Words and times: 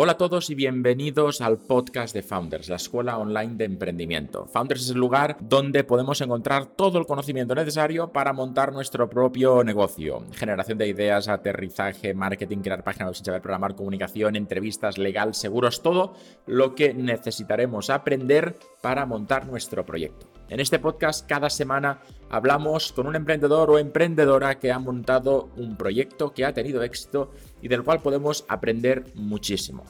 Hola 0.00 0.12
a 0.12 0.16
todos 0.16 0.48
y 0.48 0.54
bienvenidos 0.54 1.40
al 1.40 1.58
podcast 1.58 2.14
de 2.14 2.22
Founders, 2.22 2.68
la 2.68 2.76
escuela 2.76 3.18
online 3.18 3.56
de 3.56 3.64
emprendimiento. 3.64 4.46
Founders 4.46 4.84
es 4.84 4.90
el 4.90 4.98
lugar 4.98 5.36
donde 5.40 5.82
podemos 5.82 6.20
encontrar 6.20 6.66
todo 6.66 7.00
el 7.00 7.04
conocimiento 7.04 7.52
necesario 7.56 8.12
para 8.12 8.32
montar 8.32 8.72
nuestro 8.72 9.10
propio 9.10 9.64
negocio. 9.64 10.22
Generación 10.34 10.78
de 10.78 10.86
ideas, 10.86 11.26
aterrizaje, 11.26 12.14
marketing, 12.14 12.58
crear 12.58 12.84
páginas 12.84 13.16
sin 13.16 13.26
saber 13.26 13.42
programar, 13.42 13.74
comunicación, 13.74 14.36
entrevistas, 14.36 14.98
legal, 14.98 15.34
seguros, 15.34 15.82
todo 15.82 16.14
lo 16.46 16.76
que 16.76 16.94
necesitaremos 16.94 17.90
aprender 17.90 18.54
para 18.80 19.04
montar 19.04 19.48
nuestro 19.48 19.84
proyecto. 19.84 20.37
En 20.50 20.60
este 20.60 20.78
podcast 20.78 21.28
cada 21.28 21.50
semana 21.50 22.00
hablamos 22.30 22.92
con 22.92 23.06
un 23.06 23.14
emprendedor 23.14 23.70
o 23.70 23.78
emprendedora 23.78 24.58
que 24.58 24.72
ha 24.72 24.78
montado 24.78 25.50
un 25.56 25.76
proyecto 25.76 26.32
que 26.32 26.46
ha 26.46 26.54
tenido 26.54 26.82
éxito 26.82 27.32
y 27.60 27.68
del 27.68 27.84
cual 27.84 28.00
podemos 28.00 28.46
aprender 28.48 29.04
muchísimo. 29.14 29.84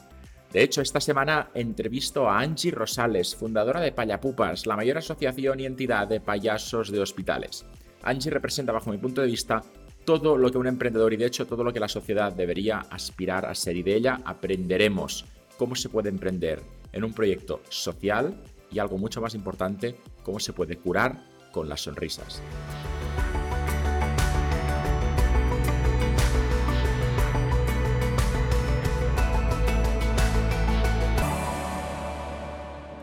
De 0.51 0.61
hecho, 0.61 0.81
esta 0.81 0.99
semana 0.99 1.49
entrevisto 1.53 2.29
a 2.29 2.39
Angie 2.39 2.71
Rosales, 2.71 3.35
fundadora 3.35 3.79
de 3.79 3.93
Payapupas, 3.93 4.65
la 4.65 4.75
mayor 4.75 4.97
asociación 4.97 5.61
y 5.61 5.65
entidad 5.65 6.07
de 6.07 6.19
payasos 6.19 6.91
de 6.91 6.99
hospitales. 6.99 7.65
Angie 8.03 8.31
representa, 8.31 8.73
bajo 8.73 8.91
mi 8.91 8.97
punto 8.97 9.21
de 9.21 9.27
vista, 9.27 9.63
todo 10.03 10.37
lo 10.37 10.51
que 10.51 10.57
un 10.57 10.67
emprendedor 10.67 11.13
y 11.13 11.17
de 11.17 11.27
hecho 11.27 11.47
todo 11.47 11.63
lo 11.63 11.71
que 11.71 11.79
la 11.79 11.87
sociedad 11.87 12.33
debería 12.33 12.79
aspirar 12.89 13.45
a 13.45 13.55
ser 13.55 13.77
y 13.77 13.83
de 13.83 13.95
ella 13.95 14.19
aprenderemos 14.25 15.23
cómo 15.57 15.75
se 15.75 15.87
puede 15.87 16.09
emprender 16.09 16.61
en 16.91 17.03
un 17.03 17.13
proyecto 17.13 17.61
social 17.69 18.35
y 18.71 18.79
algo 18.79 18.97
mucho 18.97 19.21
más 19.21 19.35
importante, 19.35 19.95
cómo 20.23 20.39
se 20.39 20.53
puede 20.53 20.77
curar 20.77 21.17
con 21.51 21.67
las 21.67 21.81
sonrisas. 21.81 22.41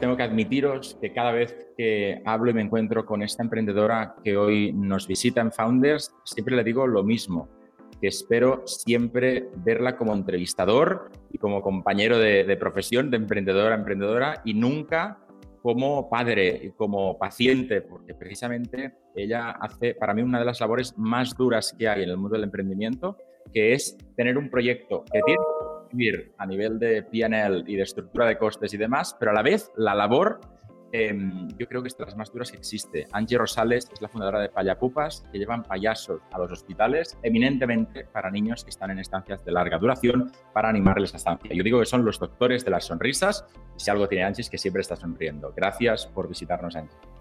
Tengo 0.00 0.16
que 0.16 0.22
admitiros 0.22 0.98
que 1.00 1.12
cada 1.12 1.32
vez 1.32 1.56
que 1.76 2.20
hablo 2.24 2.50
y 2.50 2.54
me 2.54 2.60
encuentro 2.60 3.06
con 3.06 3.22
esta 3.22 3.42
emprendedora 3.42 4.16
que 4.22 4.36
hoy 4.36 4.72
nos 4.72 5.06
visita 5.06 5.40
en 5.40 5.50
Founders, 5.52 6.14
siempre 6.22 6.54
le 6.54 6.62
digo 6.62 6.86
lo 6.86 7.02
mismo, 7.02 7.48
que 8.00 8.08
espero 8.08 8.62
siempre 8.66 9.48
verla 9.56 9.96
como 9.96 10.14
entrevistador 10.14 11.10
y 11.32 11.38
como 11.38 11.62
compañero 11.62 12.18
de, 12.18 12.56
profesión, 12.58 13.10
de 13.10 13.16
emprendedora 13.16 13.74
a 13.74 13.78
emprendedora, 13.78 14.42
y 14.44 14.54
nunca 14.54 15.18
como 15.66 16.08
padre 16.08 16.60
y 16.62 16.70
como 16.70 17.18
paciente, 17.18 17.80
porque 17.80 18.14
precisamente 18.14 18.94
ella 19.16 19.50
hace 19.50 19.96
para 19.96 20.14
mí 20.14 20.22
una 20.22 20.38
de 20.38 20.44
las 20.44 20.60
labores 20.60 20.96
más 20.96 21.36
duras 21.36 21.74
que 21.76 21.88
hay 21.88 22.04
en 22.04 22.10
el 22.10 22.16
mundo 22.16 22.36
del 22.36 22.44
emprendimiento, 22.44 23.16
que 23.52 23.72
es 23.72 23.98
tener 24.14 24.38
un 24.38 24.48
proyecto 24.48 25.04
que 25.12 25.20
tiene 25.26 25.40
que 25.90 25.96
vivir 25.96 26.32
a 26.38 26.46
nivel 26.46 26.78
de 26.78 27.02
PNL 27.02 27.64
y 27.66 27.74
de 27.74 27.82
estructura 27.82 28.26
de 28.26 28.38
costes 28.38 28.72
y 28.74 28.76
demás, 28.76 29.16
pero 29.18 29.32
a 29.32 29.34
la 29.34 29.42
vez 29.42 29.72
la 29.76 29.96
labor 29.96 30.38
Em, 30.92 31.48
yo 31.58 31.66
creo 31.66 31.82
que 31.82 31.88
es 31.88 31.96
de 31.96 32.04
las 32.04 32.16
más 32.16 32.32
duras 32.32 32.50
que 32.50 32.56
existe. 32.56 33.06
Angie 33.12 33.38
Rosales 33.38 33.88
es 33.92 34.00
la 34.00 34.08
fundadora 34.08 34.40
de 34.40 34.48
Payapupas, 34.48 35.24
que 35.32 35.38
llevan 35.38 35.62
payasos 35.62 36.20
a 36.32 36.38
los 36.38 36.52
hospitales, 36.52 37.18
eminentemente 37.22 38.04
para 38.04 38.30
niños 38.30 38.64
que 38.64 38.70
están 38.70 38.90
en 38.90 38.98
estancias 38.98 39.44
de 39.44 39.52
larga 39.52 39.78
duración, 39.78 40.32
para 40.52 40.68
animarles 40.68 41.14
a 41.14 41.16
estancia. 41.16 41.52
Yo 41.52 41.62
digo 41.62 41.80
que 41.80 41.86
son 41.86 42.04
los 42.04 42.18
doctores 42.18 42.64
de 42.64 42.70
las 42.70 42.84
sonrisas, 42.84 43.46
y 43.76 43.80
si 43.80 43.90
algo 43.90 44.08
tiene 44.08 44.24
Angie 44.24 44.42
es 44.42 44.50
que 44.50 44.58
siempre 44.58 44.82
está 44.82 44.96
sonriendo. 44.96 45.52
Gracias 45.54 46.06
por 46.06 46.28
visitarnos, 46.28 46.76
Angie. 46.76 47.15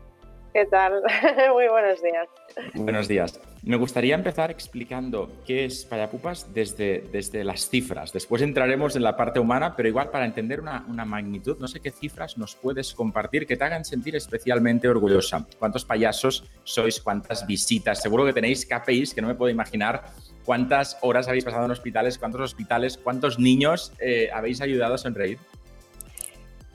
¿Qué 0.56 0.66
tal? 0.68 1.04
Muy 1.54 1.68
buenos 1.68 2.02
días. 2.02 2.30
Buenos 2.76 3.10
días. 3.10 3.42
Me 3.64 3.76
gustaría 3.76 4.16
empezar 4.16 4.52
explicando 4.52 5.30
qué 5.46 5.66
es 5.66 5.84
Payapupas 5.84 6.54
desde, 6.54 7.04
desde 7.12 7.44
las 7.44 7.68
cifras. 7.68 8.14
Después 8.14 8.42
entraremos 8.42 8.96
en 8.96 9.04
la 9.04 9.18
parte 9.18 9.42
humana, 9.42 9.76
pero 9.76 9.90
igual 9.90 10.12
para 10.12 10.24
entender 10.24 10.62
una, 10.62 10.86
una, 10.88 11.04
magnitud, 11.04 11.58
no 11.60 11.68
sé 11.68 11.82
qué 11.82 11.92
cifras 11.92 12.38
nos 12.38 12.56
puedes 12.56 12.94
compartir 12.94 13.46
que 13.46 13.58
te 13.58 13.66
hagan 13.66 13.84
sentir 13.84 14.16
especialmente 14.16 14.88
orgullosa. 14.88 15.46
¿Cuántos 15.60 15.84
payasos 15.84 16.50
sois? 16.64 17.02
¿Cuántas 17.02 17.46
visitas? 17.46 18.02
Seguro 18.02 18.24
que 18.24 18.32
tenéis 18.32 18.66
KPIs 18.66 19.14
que 19.14 19.22
no 19.22 19.28
me 19.28 19.36
puedo 19.36 19.50
imaginar. 19.52 20.06
¿Cuántas 20.46 20.98
horas 21.02 21.28
habéis 21.28 21.44
pasado 21.44 21.66
en 21.66 21.72
hospitales? 21.72 22.18
¿Cuántos 22.18 22.40
hospitales? 22.40 22.98
¿Cuántos 22.98 23.40
niños 23.40 23.92
eh, 24.00 24.30
habéis 24.34 24.62
ayudado 24.62 24.94
a 24.94 24.98
sonreír? 24.98 25.38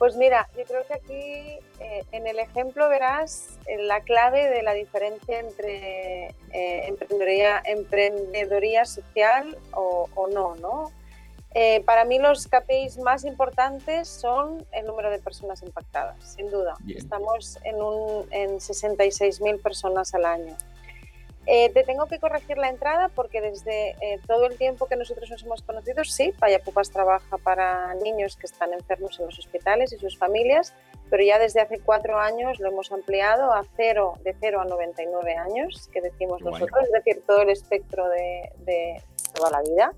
Pues 0.01 0.15
mira, 0.15 0.49
yo 0.57 0.63
creo 0.63 0.83
que 0.87 0.93
aquí 0.95 1.59
eh, 1.79 2.03
en 2.11 2.25
el 2.25 2.39
ejemplo 2.39 2.89
verás 2.89 3.59
eh, 3.67 3.77
la 3.83 4.01
clave 4.01 4.49
de 4.49 4.63
la 4.63 4.73
diferencia 4.73 5.39
entre 5.39 6.29
eh, 6.51 6.87
emprendedoría, 6.87 7.61
emprendedoría, 7.63 8.85
social 8.85 9.55
o, 9.73 10.09
no, 10.33 10.55
¿no? 10.55 10.91
para 11.85 12.03
mí 12.03 12.17
los 12.17 12.47
KPIs 12.47 12.97
más 12.97 13.25
importantes 13.25 14.07
son 14.07 14.65
el 14.71 14.87
número 14.87 15.11
de 15.11 15.19
personas 15.19 15.61
impactadas, 15.61 16.33
sin 16.35 16.49
duda. 16.49 16.77
Estamos 16.87 17.59
en, 17.63 17.79
un, 17.79 18.25
en 18.31 18.55
66.000 18.57 19.61
personas 19.61 20.15
al 20.15 20.25
año. 20.25 20.57
Eh, 21.47 21.71
te 21.73 21.83
tengo 21.83 22.05
que 22.05 22.19
corregir 22.19 22.57
la 22.57 22.69
entrada 22.69 23.09
porque 23.09 23.41
desde 23.41 23.95
eh, 24.01 24.19
todo 24.27 24.45
el 24.45 24.57
tiempo 24.57 24.85
que 24.85 24.95
nosotros 24.95 25.29
nos 25.31 25.41
hemos 25.43 25.63
conocido, 25.63 26.03
sí, 26.03 26.33
Payapupas 26.37 26.91
trabaja 26.91 27.37
para 27.39 27.95
niños 27.95 28.35
que 28.35 28.45
están 28.45 28.73
enfermos 28.73 29.19
en 29.19 29.25
los 29.25 29.39
hospitales 29.39 29.91
y 29.91 29.97
sus 29.97 30.17
familias, 30.19 30.73
pero 31.09 31.23
ya 31.23 31.39
desde 31.39 31.61
hace 31.61 31.79
cuatro 31.79 32.19
años 32.19 32.59
lo 32.59 32.69
hemos 32.69 32.91
ampliado 32.91 33.51
a 33.51 33.63
cero, 33.75 34.13
de 34.23 34.35
0 34.39 34.61
a 34.61 34.65
99 34.65 35.35
años, 35.35 35.89
que 35.91 36.01
decimos 36.01 36.41
nosotros, 36.41 36.83
es 36.83 36.91
decir, 36.91 37.23
todo 37.25 37.41
el 37.41 37.49
espectro 37.49 38.07
de, 38.09 38.51
de 38.59 39.01
toda 39.33 39.49
la 39.49 39.61
vida. 39.61 39.93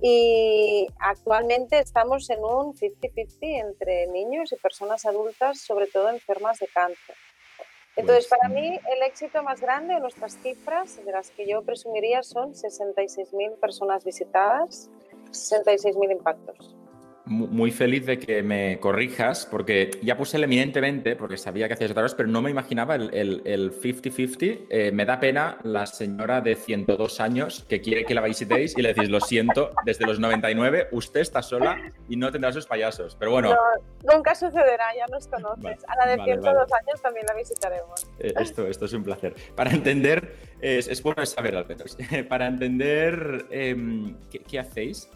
Y 0.00 0.86
actualmente 0.98 1.78
estamos 1.78 2.28
en 2.30 2.42
un 2.42 2.74
50-50 2.74 3.36
entre 3.40 4.06
niños 4.08 4.50
y 4.52 4.56
personas 4.56 5.04
adultas, 5.04 5.60
sobre 5.60 5.86
todo 5.86 6.08
enfermas 6.08 6.58
de 6.58 6.68
cáncer. 6.68 7.16
Entonces, 7.96 8.26
para 8.26 8.48
mí, 8.48 8.68
el 8.68 9.02
éxito 9.06 9.42
más 9.42 9.60
grande, 9.60 9.98
nuestras 10.00 10.36
cifras, 10.42 11.04
de 11.04 11.12
las 11.12 11.30
que 11.30 11.46
yo 11.48 11.62
presumiría, 11.62 12.22
son 12.22 12.52
66.000 12.52 13.56
personas 13.60 14.04
visitadas, 14.04 14.90
66.000 15.30 16.12
impactos 16.12 16.74
muy 17.26 17.70
feliz 17.70 18.04
de 18.04 18.18
que 18.18 18.42
me 18.42 18.78
corrijas, 18.80 19.46
porque 19.50 19.90
ya 20.02 20.16
puse 20.16 20.36
el 20.36 20.44
eminentemente, 20.44 21.16
porque 21.16 21.36
sabía 21.36 21.68
que 21.68 21.74
hacías 21.74 21.90
otra 21.90 22.02
cosa, 22.02 22.16
pero 22.16 22.28
no 22.28 22.42
me 22.42 22.50
imaginaba 22.50 22.96
el 22.96 23.72
50-50. 23.72 24.66
Eh, 24.68 24.92
me 24.92 25.06
da 25.06 25.18
pena 25.20 25.58
la 25.62 25.86
señora 25.86 26.40
de 26.40 26.54
102 26.54 27.20
años 27.20 27.64
que 27.68 27.80
quiere 27.80 28.04
que 28.04 28.14
la 28.14 28.20
visitéis 28.20 28.76
y 28.76 28.82
le 28.82 28.92
decís, 28.92 29.08
lo 29.08 29.20
siento, 29.20 29.70
desde 29.84 30.06
los 30.06 30.20
99 30.20 30.88
usted 30.92 31.20
está 31.20 31.42
sola 31.42 31.92
y 32.08 32.16
no 32.16 32.30
tendrá 32.30 32.52
sus 32.52 32.66
payasos. 32.66 33.16
Pero 33.18 33.32
bueno. 33.32 33.56
nunca 34.02 34.34
sucederá, 34.34 34.94
ya 34.94 35.06
nos 35.06 35.26
conoces. 35.26 35.82
A 35.88 35.96
la 35.96 36.16
de 36.16 36.24
102 36.24 36.72
años 36.72 37.02
también 37.02 37.26
la 37.26 37.34
visitaremos. 37.34 38.06
Eh, 38.18 38.34
esto, 38.38 38.66
esto 38.66 38.84
es 38.84 38.92
un 38.92 39.02
placer. 39.02 39.34
Para 39.54 39.70
entender, 39.70 40.36
es, 40.60 41.02
bueno 41.02 41.24
saber 41.24 41.56
al 41.56 41.66
menos, 41.66 41.96
para 42.28 42.46
entender 42.46 43.46
em, 43.50 44.14
qué 44.28 44.58
hacéis. 44.58 45.08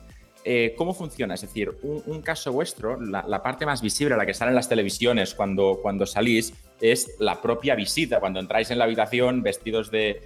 Eh, 0.51 0.75
¿cómo 0.79 0.95
funciona? 0.95 1.35
Es 1.35 1.43
decir, 1.43 1.77
un, 1.83 2.23
caso 2.23 2.51
vuestro, 2.53 2.99
la, 2.99 3.43
parte 3.43 3.67
más 3.67 3.83
visible, 3.83 4.17
la 4.17 4.25
que 4.25 4.33
sale 4.33 4.49
en 4.49 4.55
las 4.55 4.67
televisiones 4.67 5.35
cuando, 5.35 5.79
cuando 5.83 6.07
salís, 6.07 6.55
es 6.81 7.17
la 7.19 7.43
propia 7.43 7.75
visita, 7.75 8.19
cuando 8.19 8.41
entráis 8.41 8.71
en 8.71 8.79
la 8.79 8.85
habitación 8.85 9.43
vestidos 9.43 9.91
de, 9.91 10.23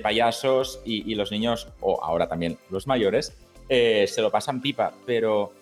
payasos 0.00 0.80
y, 0.84 1.12
los 1.16 1.32
niños, 1.32 1.66
o 1.80 2.00
ahora 2.04 2.28
también 2.28 2.56
los 2.70 2.86
mayores, 2.86 3.36
eh, 3.68 4.06
se 4.06 4.22
lo 4.22 4.30
pasan 4.30 4.60
pipa, 4.60 4.94
pero 5.06 5.52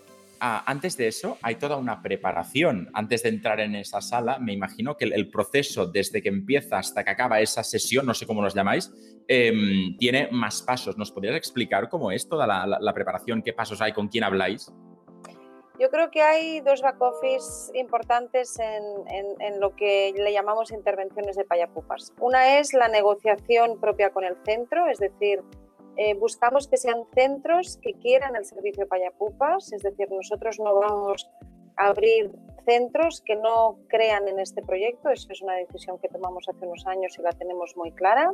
Ah, 0.44 0.64
antes 0.66 0.96
de 0.96 1.06
eso 1.06 1.38
hay 1.40 1.54
toda 1.54 1.76
una 1.76 2.02
preparación. 2.02 2.90
Antes 2.94 3.22
de 3.22 3.28
entrar 3.28 3.60
en 3.60 3.76
esa 3.76 4.00
sala, 4.00 4.40
me 4.40 4.52
imagino 4.52 4.96
que 4.96 5.04
el, 5.04 5.30
proceso 5.30 5.86
desde 5.86 6.20
que 6.20 6.30
empieza 6.30 6.78
hasta 6.78 7.04
que 7.04 7.10
acaba 7.12 7.40
esa 7.40 7.62
sesión, 7.62 8.06
no 8.06 8.12
sé 8.12 8.26
cómo 8.26 8.42
los 8.42 8.52
llamáis, 8.52 8.92
em, 9.28 9.96
tiene 9.98 10.30
más 10.32 10.60
pasos. 10.62 10.98
¿Nos 10.98 11.12
podrías 11.12 11.36
explicar 11.36 11.88
cómo 11.88 12.10
es 12.10 12.28
toda 12.28 12.48
la, 12.48 12.92
preparación? 12.92 13.40
¿Qué 13.40 13.52
pasos 13.52 13.80
hay? 13.80 13.92
¿Con 13.92 14.08
quién 14.08 14.24
habláis? 14.24 14.72
Yo 15.78 15.90
creo 15.90 16.10
que 16.10 16.22
hay 16.22 16.58
dos 16.58 16.82
back 16.82 17.00
office 17.00 17.70
importantes 17.78 18.58
en, 18.58 18.82
en, 19.38 19.60
lo 19.60 19.76
que 19.76 20.12
le 20.16 20.32
llamamos 20.32 20.72
intervenciones 20.72 21.36
de 21.36 21.44
payapupas. 21.44 22.12
Una 22.18 22.58
es 22.58 22.74
la 22.74 22.88
negociación 22.88 23.78
propia 23.80 24.10
con 24.10 24.24
el 24.24 24.34
centro, 24.44 24.88
es 24.88 24.98
decir, 24.98 25.40
eh, 25.96 26.14
buscamos 26.14 26.68
que 26.68 26.76
sean 26.76 27.04
centros 27.14 27.78
que 27.82 27.92
quieran 27.94 28.34
el 28.36 28.44
servicio 28.44 28.88
Payapupas, 28.88 29.72
es 29.72 29.82
decir, 29.82 30.10
nosotros 30.10 30.58
no 30.58 30.74
vamos 30.74 31.30
a 31.76 31.88
abrir 31.88 32.30
centros 32.64 33.20
que 33.20 33.36
no 33.36 33.78
crean 33.88 34.28
en 34.28 34.38
este 34.38 34.62
proyecto, 34.62 35.10
eso 35.10 35.28
es 35.30 35.42
una 35.42 35.54
decisión 35.54 35.98
que 35.98 36.08
tomamos 36.08 36.48
hace 36.48 36.64
unos 36.66 36.86
años 36.86 37.18
y 37.18 37.22
la 37.22 37.32
tenemos 37.32 37.76
muy 37.76 37.92
clara. 37.92 38.32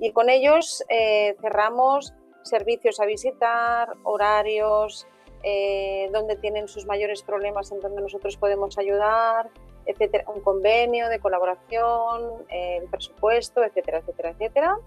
Y 0.00 0.10
con 0.12 0.28
ellos 0.28 0.84
eh, 0.88 1.36
cerramos 1.40 2.12
servicios 2.42 3.00
a 3.00 3.06
visitar, 3.06 3.94
horarios, 4.02 5.06
eh, 5.44 6.08
donde 6.12 6.36
tienen 6.36 6.68
sus 6.68 6.86
mayores 6.86 7.22
problemas, 7.22 7.70
en 7.72 7.80
donde 7.80 8.02
nosotros 8.02 8.36
podemos 8.36 8.78
ayudar, 8.78 9.50
etcétera, 9.86 10.24
un 10.32 10.40
convenio 10.40 11.08
de 11.08 11.18
colaboración, 11.20 12.44
el 12.48 12.84
presupuesto, 12.88 13.64
etcétera, 13.64 13.98
etcétera, 13.98 14.30
etcétera. 14.30 14.78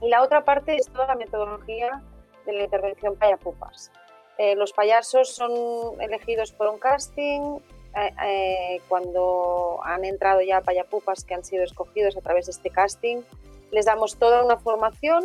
Y 0.00 0.08
la 0.08 0.22
otra 0.22 0.44
parte 0.44 0.76
es 0.76 0.88
toda 0.88 1.06
la 1.06 1.14
metodología 1.14 2.02
de 2.46 2.52
la 2.52 2.64
intervención 2.64 3.16
Payapupas. 3.16 3.90
Eh, 4.38 4.54
los 4.56 4.72
payasos 4.72 5.34
son 5.34 5.52
elegidos 6.00 6.52
por 6.52 6.68
un 6.68 6.78
casting. 6.78 7.58
Eh, 7.94 8.14
eh, 8.24 8.80
cuando 8.88 9.80
han 9.84 10.04
entrado 10.04 10.40
ya 10.40 10.60
payapupas 10.60 11.24
que 11.24 11.34
han 11.34 11.44
sido 11.44 11.64
escogidos 11.64 12.16
a 12.16 12.20
través 12.20 12.46
de 12.46 12.52
este 12.52 12.70
casting, 12.70 13.22
les 13.70 13.84
damos 13.84 14.16
toda 14.16 14.44
una 14.44 14.56
formación 14.56 15.24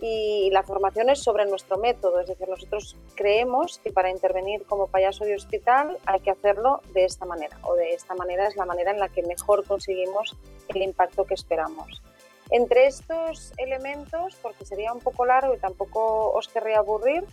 y 0.00 0.50
la 0.52 0.62
formación 0.62 1.08
es 1.08 1.20
sobre 1.22 1.46
nuestro 1.46 1.78
método, 1.78 2.20
es 2.20 2.26
decir, 2.26 2.48
nosotros 2.48 2.96
creemos 3.14 3.78
que 3.78 3.90
para 3.90 4.10
intervenir 4.10 4.64
como 4.66 4.86
payaso 4.86 5.24
de 5.24 5.34
hospital 5.34 5.96
hay 6.04 6.20
que 6.20 6.30
hacerlo 6.30 6.82
de 6.92 7.06
esta 7.06 7.24
manera 7.24 7.56
o 7.62 7.74
de 7.74 7.94
esta 7.94 8.14
manera 8.14 8.46
es 8.46 8.54
la 8.54 8.66
manera 8.66 8.90
en 8.90 9.00
la 9.00 9.08
que 9.08 9.22
mejor 9.22 9.64
conseguimos 9.64 10.36
el 10.68 10.82
impacto 10.82 11.24
que 11.24 11.34
esperamos. 11.34 12.02
Entre 12.50 12.86
estos 12.86 13.52
elementos, 13.56 14.36
porque 14.42 14.64
sería 14.64 14.92
un 14.92 15.00
poco 15.00 15.24
largo 15.24 15.54
y 15.54 15.58
tampoco 15.58 16.30
os 16.32 16.48
querría 16.48 16.78
aburrir, 16.78 17.24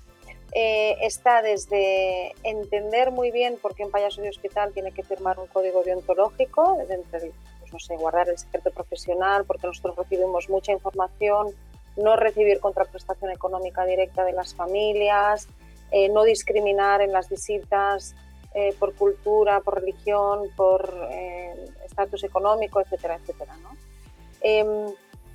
eh, 0.53 0.97
está 1.01 1.41
desde 1.41 2.33
entender 2.43 3.11
muy 3.11 3.31
bien 3.31 3.57
por 3.61 3.73
qué 3.73 3.85
un 3.85 3.91
payaso 3.91 4.21
de 4.21 4.29
hospital 4.29 4.73
tiene 4.73 4.91
que 4.91 5.03
firmar 5.03 5.39
un 5.39 5.47
código 5.47 5.81
deontológico, 5.83 6.77
entre, 6.89 7.31
pues 7.59 7.71
no 7.71 7.79
sé, 7.79 7.95
guardar 7.95 8.27
el 8.27 8.37
secreto 8.37 8.69
profesional, 8.71 9.45
porque 9.45 9.67
nosotros 9.67 9.95
recibimos 9.95 10.49
mucha 10.49 10.73
información, 10.73 11.55
no 11.95 12.17
recibir 12.17 12.59
contraprestación 12.59 13.31
económica 13.31 13.85
directa 13.85 14.25
de 14.25 14.33
las 14.33 14.53
familias, 14.53 15.47
eh, 15.91 16.09
no 16.09 16.23
discriminar 16.23 17.01
en 17.01 17.13
las 17.13 17.29
visitas 17.29 18.15
eh, 18.53 18.75
por 18.77 18.93
cultura, 18.95 19.61
por 19.61 19.75
religión, 19.75 20.49
por 20.57 21.07
estatus 21.85 22.23
económico, 22.25 22.81
etcétera, 22.81 23.15
etcétera. 23.15 23.55
¿no? 23.57 23.90
Em, 24.41 24.93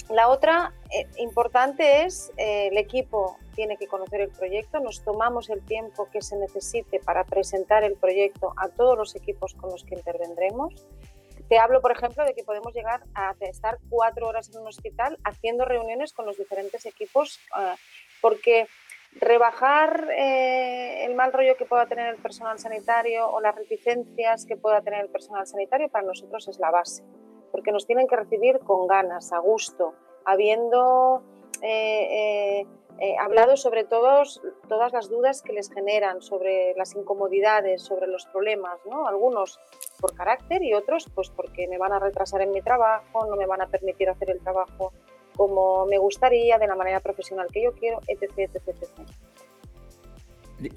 la 0.09 0.29
otra 0.29 0.73
eh, 0.91 1.07
importante 1.19 2.05
es 2.05 2.33
eh, 2.37 2.69
el 2.69 2.79
equipo 2.79 3.39
tiene 3.57 3.77
que 3.77 3.89
conocer 3.89 4.21
el 4.21 4.31
proyecto, 4.31 4.79
nos 4.79 5.03
tomamos 5.03 5.51
el 5.51 5.65
tiempo 5.65 6.09
que 6.13 6.23
se 6.23 6.37
necesite 6.37 7.01
para 7.01 7.25
presentar 7.25 7.83
el 7.83 7.97
proyecto 7.97 8.53
a 8.57 8.69
todos 8.69 8.97
los 8.97 9.17
equipos 9.17 9.55
con 9.55 9.71
los 9.71 9.83
que 9.83 9.97
intervendremos. 9.97 10.87
Te 11.49 11.59
hablo, 11.59 11.81
por 11.81 11.91
ejemplo, 11.91 12.25
de 12.25 12.35
que 12.35 12.45
podemos 12.45 12.73
llegar 12.75 13.03
a 13.15 13.35
estar 13.41 13.79
cuatro 13.89 14.29
horas 14.29 14.51
en 14.51 14.61
un 14.61 14.69
hospital 14.69 15.19
haciendo 15.25 15.65
reuniones 15.65 16.13
con 16.13 16.27
los 16.27 16.37
diferentes 16.37 16.87
equipos, 16.87 17.41
eh, 17.59 17.75
porque 18.21 18.69
rebajar 19.13 20.09
el 20.11 21.15
mal 21.15 21.33
rollo 21.33 21.57
que 21.57 21.65
pueda 21.65 21.87
tener 21.87 22.09
el 22.09 22.21
personal 22.21 22.59
sanitario 22.59 23.31
o 23.31 23.41
las 23.41 23.55
reticencias 23.55 24.45
que 24.45 24.57
pueda 24.57 24.83
tener 24.83 25.01
el 25.01 25.09
personal 25.09 25.47
sanitario 25.47 25.89
para 25.89 26.05
nosotros 26.05 26.47
es 26.49 26.59
la 26.59 26.71
base 26.71 27.03
porque 27.57 27.73
nos 27.73 27.87
tienen 27.87 28.07
que 28.07 28.17
recibir 28.17 28.59
con 28.59 28.87
ganas, 28.87 29.33
a 29.33 29.39
gusto, 29.39 29.95
habiendo 30.27 31.23
eh, 31.63 32.61
eh, 32.61 32.67
eh, 33.01 33.17
hablado 33.19 33.57
sobre 33.57 33.85
todos, 33.85 34.43
todas 34.69 34.93
las 34.93 35.09
dudas 35.09 35.41
que 35.41 35.55
les 35.55 35.73
generan, 35.73 36.21
sobre 36.21 36.75
las 36.77 36.95
incomodidades, 36.95 37.81
sobre 37.81 38.09
los 38.09 38.27
problemas, 38.27 38.79
¿no? 38.85 39.09
Algunos 39.09 39.59
por 39.99 40.15
carácter 40.15 40.63
y 40.65 40.75
otros 40.75 41.07
pues 41.15 41.31
porque 41.31 41.67
me 41.67 41.79
van 41.79 41.95
a 41.95 41.99
retrasar 41.99 42.43
en 42.43 42.51
mi 42.51 42.61
trabajo, 42.61 43.25
no 43.25 43.37
me 43.37 43.47
van 43.47 43.63
a 43.63 43.69
permitir 43.69 44.11
hacer 44.11 44.29
el 44.29 44.41
trabajo 44.41 44.93
como 45.35 45.87
me 45.87 45.97
gustaría, 45.97 46.59
de 46.59 46.67
la 46.67 46.75
manera 46.75 47.01
profesional 47.01 47.49
que 47.51 47.63
yo 47.63 47.73
quiero, 47.73 48.01
etc. 48.07 48.33
etc, 48.37 48.69
etc. 48.69 48.91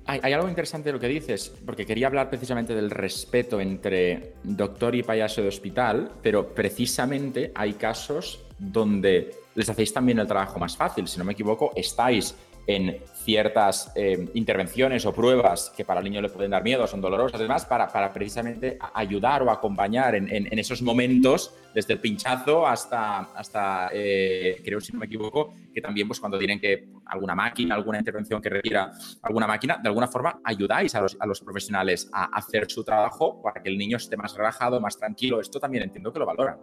Hay, 0.06 0.34
algo 0.34 0.50
interesante 0.50 0.90
de 0.90 0.94
lo 0.94 1.00
que 1.00 1.08
dices, 1.08 1.54
porque 1.66 1.86
quería 1.86 2.08
hablar 2.08 2.30
precisamente 2.30 2.76
del 2.76 2.92
respeto 2.92 3.62
entre 3.62 4.34
doctor 4.44 4.94
y 4.94 5.04
payaso 5.04 5.42
de 5.42 5.48
hospital, 5.48 6.12
pero 6.22 6.54
precisamente 6.54 7.52
hay 7.56 7.74
casos 7.74 8.44
donde 8.58 9.34
les 9.56 9.70
hacéis 9.70 9.94
también 9.94 10.20
el 10.20 10.28
trabajo 10.28 10.60
más 10.60 10.76
fácil. 10.76 11.08
Si 11.08 11.18
no 11.18 11.24
me 11.24 11.32
equivoco, 11.32 11.72
estáis 11.76 12.36
en 12.70 12.98
ciertas 13.16 13.92
eh, 13.96 14.30
intervenciones 14.36 15.04
o 15.08 15.12
pruebas 15.12 15.74
que 15.76 15.84
para 15.84 16.02
el 16.02 16.04
niño 16.04 16.22
le 16.22 16.30
pueden 16.30 16.52
dar 16.52 16.64
miedo, 16.64 16.86
son 16.86 17.02
dolorosas, 17.02 17.40
además, 17.40 17.66
para, 17.66 17.88
para 17.88 18.14
precisamente 18.14 18.78
ayudar 18.94 19.42
o 19.42 19.50
acompañar 19.50 20.14
en, 20.14 20.30
en, 20.30 20.60
esos 20.60 20.84
momentos, 20.84 21.52
desde 21.74 21.94
el 21.94 22.00
pinchazo 22.00 22.68
hasta, 22.68 23.22
hasta 23.34 23.90
eh, 23.92 24.62
creo 24.64 24.80
si 24.80 24.94
no 24.94 25.00
me 25.00 25.08
equivoco, 25.08 25.52
que 25.74 25.82
también 25.82 26.08
pues 26.08 26.20
cuando 26.20 26.38
tienen 26.38 26.60
que 26.60 26.90
alguna 27.08 27.34
máquina, 27.34 27.74
alguna 27.74 27.98
intervención 27.98 28.40
que 28.40 28.50
requiera 28.50 28.92
alguna 29.24 29.48
máquina, 29.48 29.80
de 29.82 29.90
alguna 29.90 30.08
forma 30.08 30.40
ayudáis 30.44 30.94
a 30.94 31.02
los, 31.02 31.18
a 31.20 31.26
los 31.26 31.42
profesionales 31.42 32.08
a 32.14 32.26
hacer 32.38 32.70
su 32.70 32.84
trabajo 32.84 33.42
para 33.42 33.64
que 33.64 33.70
el 33.70 33.80
niño 33.80 33.98
esté 33.98 34.16
más 34.16 34.36
relajado, 34.36 34.80
más 34.80 34.96
tranquilo. 34.96 35.42
Esto 35.42 35.60
también 35.60 35.86
entiendo 35.86 36.14
que 36.14 36.20
lo 36.20 36.28
valoran. 36.28 36.60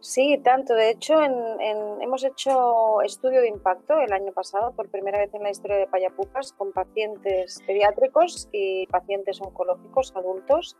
Sí, 0.00 0.38
tanto. 0.44 0.74
De 0.74 0.90
hecho, 0.90 1.20
hemos 1.20 2.24
hecho 2.24 3.02
estudio 3.02 3.40
de 3.40 3.48
impacto 3.48 3.98
el 4.00 4.12
año 4.12 4.32
pasado 4.32 4.72
por 4.72 4.88
primera 4.88 5.18
vez 5.18 5.34
en 5.34 5.42
la 5.42 5.50
historia 5.50 5.76
de 5.76 5.88
Payapupas 5.88 6.52
con 6.52 6.72
pacientes 6.72 7.60
pediátricos 7.66 8.48
y 8.52 8.86
pacientes 8.86 9.40
oncológicos 9.40 10.14
adultos. 10.14 10.76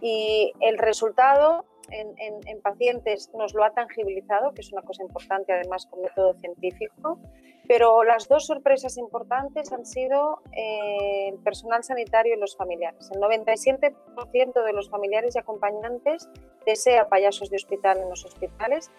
Y 0.00 0.52
el 0.60 0.78
resultado 0.78 1.64
en, 1.90 2.60
pacientes 2.60 3.30
nos 3.34 3.54
lo 3.54 3.64
ha 3.64 3.70
tangibilizado, 3.70 4.52
que 4.52 4.60
es 4.62 4.72
una 4.72 4.82
cosa 4.82 5.02
importante 5.02 5.52
además 5.52 5.86
con 5.86 6.02
método 6.02 6.34
científico, 6.34 7.18
pero 7.66 8.02
las 8.02 8.28
dos 8.28 8.46
sorpresas 8.46 8.96
importantes 8.96 9.72
han 9.72 9.84
sido 9.84 10.40
eh, 10.52 11.28
el 11.28 11.38
personal 11.38 11.84
sanitario 11.84 12.34
y 12.34 12.38
los 12.38 12.56
familiares. 12.56 13.10
El 13.12 13.20
97% 13.20 14.64
de 14.64 14.72
los 14.72 14.88
familiares 14.88 15.36
y 15.36 15.38
acompañantes 15.38 16.28
desea 16.64 17.08
payasos 17.08 17.50
de 17.50 17.56
hospital 17.56 17.98
en 17.98 18.08
los 18.08 18.24
hospitales 18.24 18.90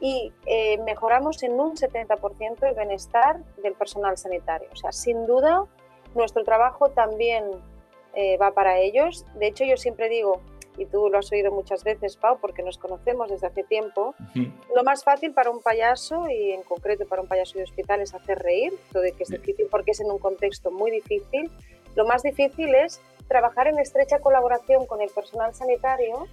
y 0.00 0.32
eh, 0.46 0.78
mejoramos 0.84 1.42
en 1.42 1.58
un 1.58 1.74
70% 1.74 2.68
el 2.68 2.74
bienestar 2.74 3.42
del 3.62 3.72
personal 3.74 4.16
sanitario. 4.16 4.68
O 4.72 4.76
sea, 4.76 4.92
sin 4.92 5.26
duda, 5.26 5.64
nuestro 6.14 6.44
trabajo 6.44 6.90
también 6.90 7.44
eh, 8.14 8.36
va 8.36 8.52
para 8.52 8.78
ellos. 8.78 9.24
De 9.34 9.46
hecho, 9.46 9.64
yo 9.64 9.76
siempre 9.76 10.08
digo, 10.08 10.40
y 10.78 10.86
tú 10.86 11.08
lo 11.10 11.18
has 11.18 11.30
oído 11.32 11.50
muchas 11.50 11.84
veces, 11.84 12.16
Pau, 12.16 12.38
porque 12.40 12.62
nos 12.62 12.78
conocemos 12.78 13.28
desde 13.28 13.48
hace 13.48 13.64
tiempo, 13.64 14.14
lo 14.74 14.84
más 14.84 15.04
fácil 15.04 15.32
para 15.32 15.50
un 15.50 15.60
payaso, 15.60 16.28
y 16.30 16.52
en 16.52 16.62
concreto 16.62 17.06
para 17.06 17.22
un 17.22 17.28
payaso 17.28 17.58
de 17.58 17.64
hospital, 17.64 18.00
es 18.00 18.14
hacer 18.14 18.38
reír, 18.38 18.72
todo 18.92 19.02
que 19.02 19.22
es 19.22 19.28
difícil 19.28 19.66
porque 19.70 19.90
es 19.90 20.00
en 20.00 20.10
un 20.10 20.18
contexto 20.18 20.70
muy 20.70 20.90
difícil. 20.90 21.50
Lo 21.94 22.06
más 22.06 22.22
difícil 22.22 22.74
es 22.74 23.00
trabajar 23.26 23.66
en 23.66 23.78
estrecha 23.78 24.20
colaboración 24.20 24.86
con 24.86 25.00
el 25.02 25.10
personal 25.10 25.54
sanitario 25.54 26.26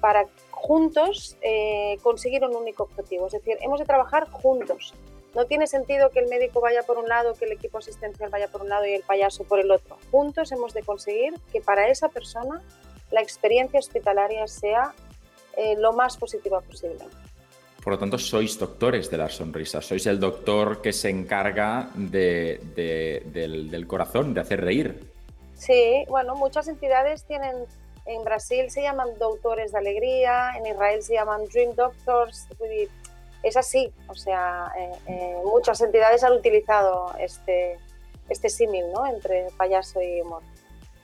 para 0.00 0.26
juntos 0.50 1.36
eh, 1.40 1.96
conseguir 2.02 2.44
un 2.44 2.54
único 2.54 2.82
objetivo. 2.82 3.26
Es 3.26 3.32
decir, 3.32 3.56
hemos 3.60 3.80
de 3.80 3.86
trabajar 3.86 4.28
juntos. 4.30 4.94
No 5.34 5.46
tiene 5.46 5.66
sentido 5.66 6.10
que 6.10 6.20
el 6.20 6.28
médico 6.28 6.60
vaya 6.60 6.82
por 6.82 6.98
un 6.98 7.08
lado, 7.08 7.34
que 7.34 7.46
el 7.46 7.52
equipo 7.52 7.78
asistencial 7.78 8.30
vaya 8.30 8.48
por 8.48 8.62
un 8.62 8.68
lado 8.68 8.86
y 8.86 8.92
el 8.92 9.02
payaso 9.02 9.44
por 9.44 9.58
el 9.58 9.70
otro. 9.70 9.96
Juntos 10.10 10.52
hemos 10.52 10.74
de 10.74 10.82
conseguir 10.82 11.34
que 11.52 11.60
para 11.60 11.88
esa 11.88 12.08
persona 12.08 12.62
la 13.10 13.20
experiencia 13.20 13.78
hospitalaria 13.78 14.46
sea 14.46 14.92
eh, 15.56 15.76
lo 15.78 15.92
más 15.92 16.16
positiva 16.16 16.60
posible. 16.60 17.04
Por 17.82 17.92
lo 17.92 17.98
tanto, 17.98 18.16
sois 18.18 18.58
doctores 18.58 19.10
de 19.10 19.18
las 19.18 19.34
sonrisas, 19.34 19.84
sois 19.84 20.06
el 20.06 20.18
doctor 20.18 20.80
que 20.80 20.90
se 20.92 21.10
encarga 21.10 21.90
del, 21.94 23.84
corazón, 23.86 24.32
de 24.32 24.40
hacer 24.40 24.62
reír. 24.62 25.04
Sí, 25.54 26.04
bueno, 26.08 26.34
muchas 26.34 26.66
entidades 26.68 27.24
tienen, 27.24 27.66
en 28.06 28.24
Brasil 28.24 28.70
se 28.70 28.80
llaman 28.80 29.18
doctores 29.18 29.72
de 29.72 29.78
alegría, 29.78 30.52
en 30.56 30.66
Israel 30.66 31.02
se 31.02 31.12
llaman 31.12 31.44
Dream 31.52 31.74
Doctors, 31.74 32.48
es 33.42 33.56
así, 33.58 33.92
o 34.08 34.14
sea, 34.14 34.72
eh, 34.78 34.92
eh, 35.06 35.36
muchas 35.44 35.78
entidades 35.82 36.24
han 36.24 36.32
utilizado 36.32 37.12
este, 37.20 37.78
este 38.30 38.48
símil 38.48 38.90
¿no? 38.92 39.06
entre 39.06 39.48
payaso 39.58 40.00
y 40.00 40.22
humor. 40.22 40.42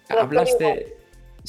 Hablaste, 0.08 0.96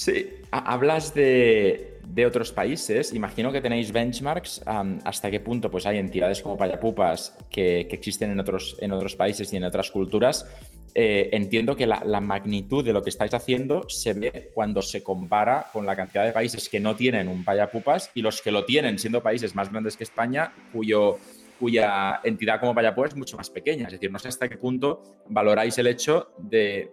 Sí, 0.01 0.34
hablas 0.50 1.13
de, 1.13 2.00
otros 2.25 2.51
países. 2.51 3.13
Imagino 3.13 3.51
que 3.51 3.62
tenéis 3.62 3.91
benchmarks. 3.91 4.63
¿Hasta 4.65 5.29
qué 5.29 5.39
punto 5.39 5.70
pues, 5.70 5.86
hay 5.86 6.00
entidades 6.00 6.41
como 6.41 6.58
Payapupas 6.58 7.38
que, 7.51 7.81
existen 7.81 8.31
en 8.31 8.39
otros, 8.39 9.15
países 9.15 9.53
y 9.53 9.58
en 9.58 9.63
otras 9.63 9.91
culturas? 9.91 10.48
Eh, 10.96 11.29
entiendo 11.34 11.75
que 11.75 11.86
la, 11.86 12.20
magnitud 12.20 12.84
de 12.84 12.93
lo 12.93 13.03
que 13.03 13.12
estáis 13.12 13.36
haciendo 13.36 13.88
se 13.89 14.13
ve 14.13 14.50
cuando 14.55 14.81
se 14.81 15.03
compara 15.03 15.67
con 15.72 15.86
la 15.86 15.96
cantidad 15.96 16.25
de 16.25 16.31
países 16.31 16.67
que 16.67 16.79
no 16.79 16.96
tienen 16.96 17.27
un 17.27 17.46
Payapupas 17.46 18.10
y 18.15 18.24
los 18.24 18.41
que 18.41 18.50
lo 18.50 18.65
tienen, 18.65 18.98
siendo 18.98 19.22
países 19.22 19.53
más 19.53 19.72
grandes 19.72 19.98
que 19.98 20.03
España, 20.03 20.51
cuyo 20.74 21.20
cuya 21.62 22.20
entidad 22.24 22.60
como 22.60 22.74
Payapupas 22.74 23.12
es 23.12 23.15
mucho 23.15 23.38
más 23.38 23.51
pequeña. 23.51 23.86
Es 23.86 23.94
decir, 23.94 24.12
no 24.12 24.18
sé 24.18 24.30
hasta 24.30 24.50
qué 24.50 24.58
punto 24.58 25.03
valoráis 25.27 25.77
el 25.77 25.86
hecho 25.86 26.34
de, 26.39 26.91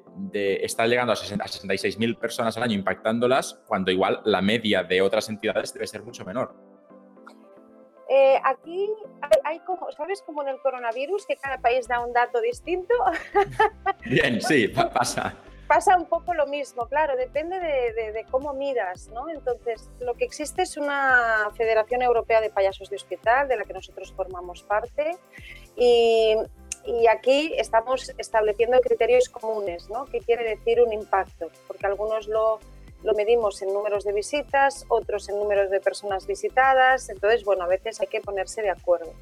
estar 0.62 0.86
llegando 0.86 1.14
a, 1.14 1.16
66.000 1.16 2.18
personas 2.18 2.54
al 2.58 2.64
año 2.64 2.74
impactándolas, 2.74 3.62
cuando 3.66 3.90
igual 3.90 4.20
la 4.26 4.42
media 4.42 4.84
de 4.84 5.00
otras 5.00 5.30
entidades 5.30 5.72
debe 5.72 5.86
ser 5.86 6.02
mucho 6.02 6.22
menor. 6.26 6.54
Eh, 8.10 8.38
aquí 8.44 8.90
hay, 9.44 9.60
como, 9.60 9.90
¿sabes? 9.92 10.22
Como 10.22 10.42
en 10.42 10.48
el 10.48 10.58
coronavirus, 10.60 11.24
que 11.26 11.36
cada 11.36 11.58
país 11.58 11.88
da 11.88 12.04
un 12.04 12.12
dato 12.12 12.38
distinto. 12.42 12.92
Bien, 14.04 14.40
sí, 14.42 14.68
pasa 14.68 15.34
pasa 15.68 15.96
un 15.96 16.06
poco 16.06 16.34
lo 16.34 16.46
mismo, 16.46 16.86
claro, 16.86 17.16
depende 17.16 17.60
de, 17.60 18.26
cómo 18.30 18.54
miras, 18.54 19.08
¿no? 19.08 19.28
Entonces, 19.28 19.88
lo 20.00 20.14
que 20.14 20.24
existe 20.24 20.62
es 20.62 20.76
una 20.76 21.50
Federación 21.56 22.02
Europea 22.02 22.40
de 22.40 22.50
Payasos 22.50 22.90
de 22.90 22.96
Hospital, 22.96 23.46
de 23.46 23.56
la 23.56 23.64
que 23.64 23.74
nosotros 23.74 24.12
formamos 24.12 24.62
parte, 24.62 25.16
y 25.76 26.36
y 26.88 27.06
aquí 27.06 27.52
estamos 27.58 28.14
estableciendo 28.16 28.80
criterios 28.80 29.28
comunes, 29.28 29.90
¿no? 29.90 30.06
¿Qué 30.06 30.20
quiere 30.20 30.56
decir 30.56 30.80
un 30.80 30.92
impacto? 30.92 31.50
Porque 31.66 31.86
algunos 31.86 32.28
lo, 32.28 32.60
lo 33.02 33.12
medimos 33.14 33.60
en 33.60 33.74
números 33.74 34.04
de 34.04 34.12
visitas, 34.12 34.86
otros 34.88 35.28
en 35.28 35.38
números 35.38 35.70
de 35.70 35.80
personas 35.80 36.26
visitadas, 36.26 37.10
entonces, 37.10 37.44
bueno, 37.44 37.64
a 37.64 37.66
veces 37.66 38.00
hay 38.00 38.06
que 38.06 38.20
ponerse 38.20 38.62
de 38.62 38.70
acuerdo. 38.70 39.12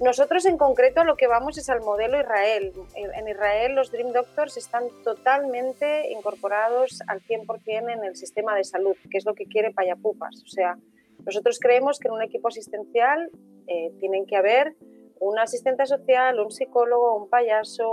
Nosotros 0.00 0.46
en 0.46 0.58
concreto 0.58 1.02
lo 1.02 1.16
que 1.16 1.26
vamos 1.26 1.58
es 1.58 1.68
al 1.68 1.80
modelo 1.80 2.20
Israel. 2.20 2.72
En 2.94 3.28
Israel 3.28 3.74
los 3.74 3.90
Dream 3.90 4.12
Doctors 4.12 4.56
están 4.56 4.84
totalmente 5.02 6.12
incorporados 6.12 7.00
al 7.08 7.20
100% 7.20 7.92
en 7.92 8.04
el 8.04 8.14
sistema 8.14 8.54
de 8.54 8.62
salud, 8.62 8.94
que 9.10 9.18
es 9.18 9.26
lo 9.26 9.34
que 9.34 9.46
quiere 9.46 9.72
Payapupas. 9.72 10.40
O 10.44 10.46
sea, 10.46 10.78
nosotros 11.26 11.58
creemos 11.60 11.98
que 11.98 12.06
en 12.06 12.14
un 12.14 12.22
equipo 12.22 12.46
asistencial 12.46 13.28
eh, 13.66 13.92
tienen 13.98 14.24
que 14.24 14.36
haber 14.36 14.76
un 15.18 15.36
asistente 15.36 15.84
social, 15.84 16.38
un 16.38 16.52
psicólogo, 16.52 17.16
un 17.16 17.28
payaso, 17.28 17.90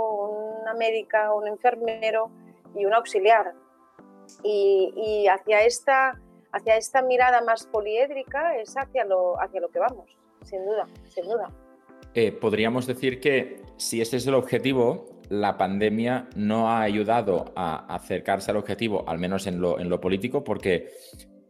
una 0.62 0.74
médica, 0.74 1.34
un 1.34 1.48
enfermero 1.48 2.30
y 2.76 2.86
un 2.86 2.94
auxiliar. 2.94 3.52
Y, 4.44 5.26
hacia, 5.28 5.64
esta, 5.64 6.20
hacia 6.52 6.76
esta 6.76 7.02
mirada 7.02 7.40
más 7.40 7.66
poliédrica 7.66 8.56
es 8.56 8.76
hacia 8.76 9.04
lo, 9.04 9.40
hacia 9.40 9.60
lo 9.60 9.70
que 9.70 9.80
vamos, 9.80 10.08
sin 10.44 10.64
duda, 10.64 10.86
sin 11.08 11.24
duda. 11.24 11.50
Eh, 12.18 12.32
podríamos 12.32 12.86
decir 12.86 13.20
que 13.20 13.60
si 13.76 14.00
ese 14.00 14.16
es 14.16 14.26
el 14.26 14.32
objetivo, 14.32 15.20
la 15.28 15.58
pandemia 15.58 16.30
no 16.34 16.70
ha 16.70 16.80
ayudado 16.80 17.52
a 17.54 17.94
acercarse 17.94 18.50
al 18.50 18.56
objetivo, 18.56 19.06
al 19.06 19.18
menos 19.18 19.46
en 19.46 19.60
lo, 19.60 20.00
político, 20.00 20.42
porque 20.42 20.88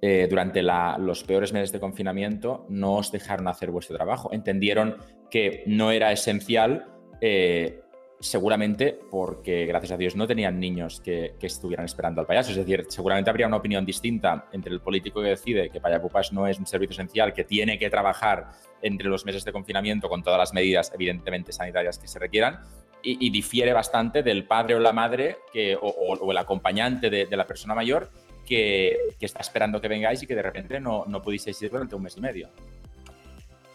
eh, 0.02 0.26
durante 0.28 0.64
los 0.64 1.22
peores 1.22 1.52
meses 1.52 1.70
de 1.70 1.78
confinamiento 1.78 2.66
no 2.68 2.94
os 2.94 3.12
dejaron 3.12 3.46
hacer 3.46 3.70
vuestro 3.70 3.94
trabajo. 3.94 4.32
Entendieron 4.32 4.96
que 5.30 5.62
no 5.66 5.92
era 5.92 6.10
esencial, 6.10 6.92
eh, 7.20 7.82
seguramente 8.26 8.98
porque, 9.10 9.66
gracias 9.66 9.92
a 9.92 9.96
Dios, 9.96 10.16
no 10.16 10.26
tenían 10.26 10.60
niños 10.60 11.00
que, 11.00 11.34
estuvieran 11.40 11.86
esperando 11.86 12.20
al 12.20 12.26
payaso. 12.26 12.50
Es 12.50 12.56
decir, 12.56 12.86
seguramente 12.88 13.30
habría 13.30 13.46
una 13.46 13.56
opinión 13.56 13.86
distinta 13.86 14.46
entre 14.52 14.72
el 14.72 14.80
político 14.80 15.22
que 15.22 15.28
decide 15.28 15.70
que 15.70 15.80
Payapupas 15.80 16.32
no 16.32 16.46
es 16.46 16.58
un 16.58 16.66
servicio 16.66 16.94
esencial, 16.94 17.32
que 17.32 17.44
tiene 17.44 17.78
que 17.78 17.88
trabajar 17.88 18.50
entre 18.82 19.08
los 19.08 19.24
meses 19.24 19.44
de 19.44 19.52
confinamiento 19.52 20.08
con 20.08 20.22
todas 20.22 20.38
las 20.38 20.52
medidas, 20.52 20.92
evidentemente, 20.94 21.52
sanitarias 21.52 21.98
que 21.98 22.08
se 22.08 22.18
requieran, 22.18 22.60
y, 23.02 23.30
difiere 23.30 23.72
bastante 23.72 24.24
del 24.24 24.44
padre 24.44 24.74
o 24.74 24.80
la 24.80 24.92
madre 24.92 25.36
o, 25.80 26.30
el 26.32 26.38
acompañante 26.38 27.08
de, 27.08 27.26
de 27.26 27.36
la 27.36 27.46
persona 27.46 27.72
mayor 27.72 28.10
que, 28.46 28.96
está 29.20 29.40
esperando 29.40 29.80
que 29.80 29.88
vengáis 29.88 30.22
y 30.22 30.26
que 30.26 30.34
de 30.34 30.42
repente 30.42 30.80
no, 30.80 31.04
no 31.06 31.20
pudisteis 31.20 31.60
ir 31.60 31.70
durante 31.70 31.94
un 31.94 32.02
mes 32.02 32.16
y 32.16 32.20
medio. 32.20 32.48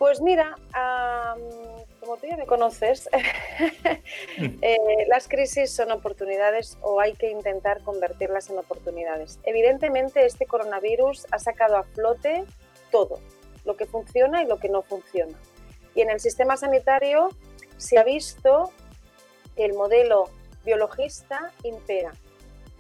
Pues 0.02 0.20
mira, 0.20 0.58
como 2.00 2.18
tú 2.18 2.26
ya 2.26 2.36
me 2.36 2.48
conoces, 2.48 3.08
eh, 4.40 4.78
las 5.08 5.28
crisis 5.28 5.72
son 5.72 5.92
oportunidades 5.92 6.80
o 6.82 7.00
hay 7.00 7.14
que 7.14 7.30
intentar 7.30 7.84
convertirlas 7.84 8.50
en 8.50 8.58
oportunidades. 8.58 9.40
Evidentemente, 9.44 10.26
este 10.26 10.48
coronavirus 10.48 11.28
ha 11.30 11.38
sacado 11.38 11.78
a 11.78 11.84
flote 11.84 12.46
todo, 12.90 13.20
lo 13.64 13.78
que 13.78 13.86
funciona 13.86 14.42
y 14.42 14.48
lo 14.48 14.58
que 14.58 14.70
no 14.70 14.82
funciona. 14.82 15.38
Y 15.94 16.02
en 16.02 16.10
el 16.10 16.20
sistema 16.20 16.58
sanitario 16.58 17.30
se 17.78 18.00
ha 18.00 18.04
visto 18.04 18.72
que 19.56 19.66
el 19.66 19.74
modelo 19.74 20.32
biologista 20.66 21.52
impera. 21.62 22.14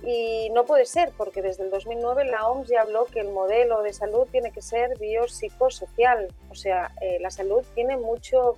Y 0.03 0.49
no 0.49 0.65
puede 0.65 0.85
ser, 0.85 1.11
porque 1.15 1.41
desde 1.41 1.63
el 1.63 1.69
2009 1.69 2.25
la 2.25 2.47
OMS 2.47 2.67
ya 2.67 2.81
habló 2.81 3.05
que 3.05 3.19
el 3.19 3.29
modelo 3.29 3.83
de 3.83 3.93
salud 3.93 4.27
tiene 4.31 4.51
que 4.51 4.61
ser 4.61 4.97
biopsicosocial. 4.97 6.27
O 6.49 6.55
sea, 6.55 6.91
eh, 7.01 7.19
la 7.21 7.29
salud 7.29 7.63
tiene 7.75 7.97
mucho, 7.97 8.55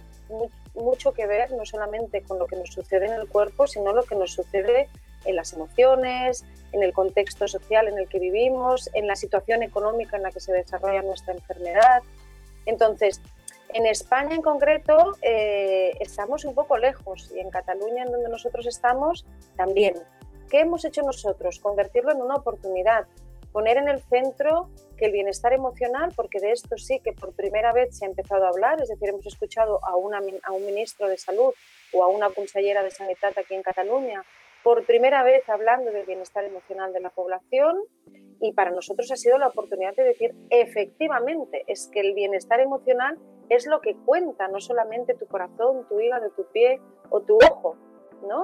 mucho 0.73 1.11
que 1.13 1.27
ver 1.27 1.51
no 1.51 1.65
solamente 1.65 2.21
con 2.21 2.39
lo 2.39 2.47
que 2.47 2.55
nos 2.55 2.69
sucede 2.69 3.07
en 3.07 3.13
el 3.13 3.27
cuerpo, 3.27 3.67
sino 3.67 3.91
lo 3.91 4.03
que 4.03 4.15
nos 4.15 4.31
sucede 4.31 4.87
en 5.25 5.35
las 5.35 5.51
emociones, 5.53 6.45
en 6.71 6.81
el 6.81 6.93
contexto 6.93 7.47
social 7.47 7.87
en 7.87 7.97
el 7.97 8.07
que 8.07 8.19
vivimos, 8.19 8.89
en 8.93 9.07
la 9.07 9.15
situación 9.15 9.63
económica 9.63 10.15
en 10.15 10.23
la 10.23 10.31
que 10.31 10.39
se 10.39 10.53
desarrolla 10.53 11.01
nuestra 11.01 11.33
enfermedad. 11.33 12.03
Entonces, 12.65 13.21
en 13.73 13.85
España 13.85 14.35
en 14.35 14.41
concreto 14.41 15.17
eh, 15.21 15.91
estamos 15.99 16.45
un 16.45 16.53
poco 16.53 16.77
lejos 16.77 17.31
y 17.35 17.39
en 17.39 17.49
Cataluña, 17.49 18.03
en 18.03 18.11
donde 18.11 18.29
nosotros 18.29 18.65
estamos, 18.65 19.25
también. 19.57 19.95
¿Qué 20.53 20.59
hemos 20.59 20.85
hecho 20.85 21.01
nosotros? 21.01 21.59
Convertirlo 21.59 22.11
en 22.11 22.21
una 22.21 22.35
oportunidad, 22.35 23.07
poner 23.51 23.77
en 23.77 23.87
el 23.87 24.03
centro 24.03 24.69
que 24.99 25.05
el 25.05 25.11
bienestar 25.11 25.51
emocional, 25.51 26.13
porque 26.15 26.39
de 26.39 26.51
esto 26.51 26.77
sí 26.77 26.99
que 26.99 27.11
por 27.11 27.33
primera 27.33 27.73
vez 27.73 27.97
se 27.97 28.05
ha 28.05 28.07
empezado 28.07 28.45
a 28.45 28.49
hablar, 28.49 28.79
es 28.79 28.89
decir, 28.89 29.09
hemos 29.09 29.25
escuchado 29.25 29.79
a, 29.83 29.93
a 29.93 30.51
un 30.51 30.65
ministro 30.67 31.07
de 31.07 31.17
salud 31.17 31.55
o 31.91 32.03
a 32.03 32.07
una 32.07 32.29
consellera 32.29 32.83
de 32.83 32.91
sanidad 32.91 33.33
aquí 33.35 33.55
en 33.55 33.63
Cataluña, 33.63 34.23
por 34.63 34.85
primera 34.85 35.23
vez 35.23 35.41
hablando 35.49 35.91
del 35.91 36.05
bienestar 36.05 36.43
emocional 36.43 36.93
de 36.93 36.99
la 36.99 37.09
población 37.09 37.75
y 38.39 38.53
para 38.53 38.69
nosotros 38.69 39.09
ha 39.11 39.15
sido 39.15 39.39
la 39.39 39.47
oportunidad 39.47 39.95
de 39.95 40.03
decir, 40.03 40.35
efectivamente, 40.51 41.63
es 41.65 41.89
que 41.91 42.01
el 42.01 42.13
bienestar 42.13 42.59
emocional 42.59 43.17
es 43.49 43.65
lo 43.65 43.81
que 43.81 43.95
cuenta, 44.05 44.47
no 44.49 44.59
solamente 44.59 45.15
tu 45.15 45.25
corazón, 45.25 45.87
tu 45.89 45.99
hígado, 45.99 46.29
tu 46.29 46.45
pie 46.51 46.79
o 47.09 47.21
tu 47.21 47.37
ojo, 47.37 47.75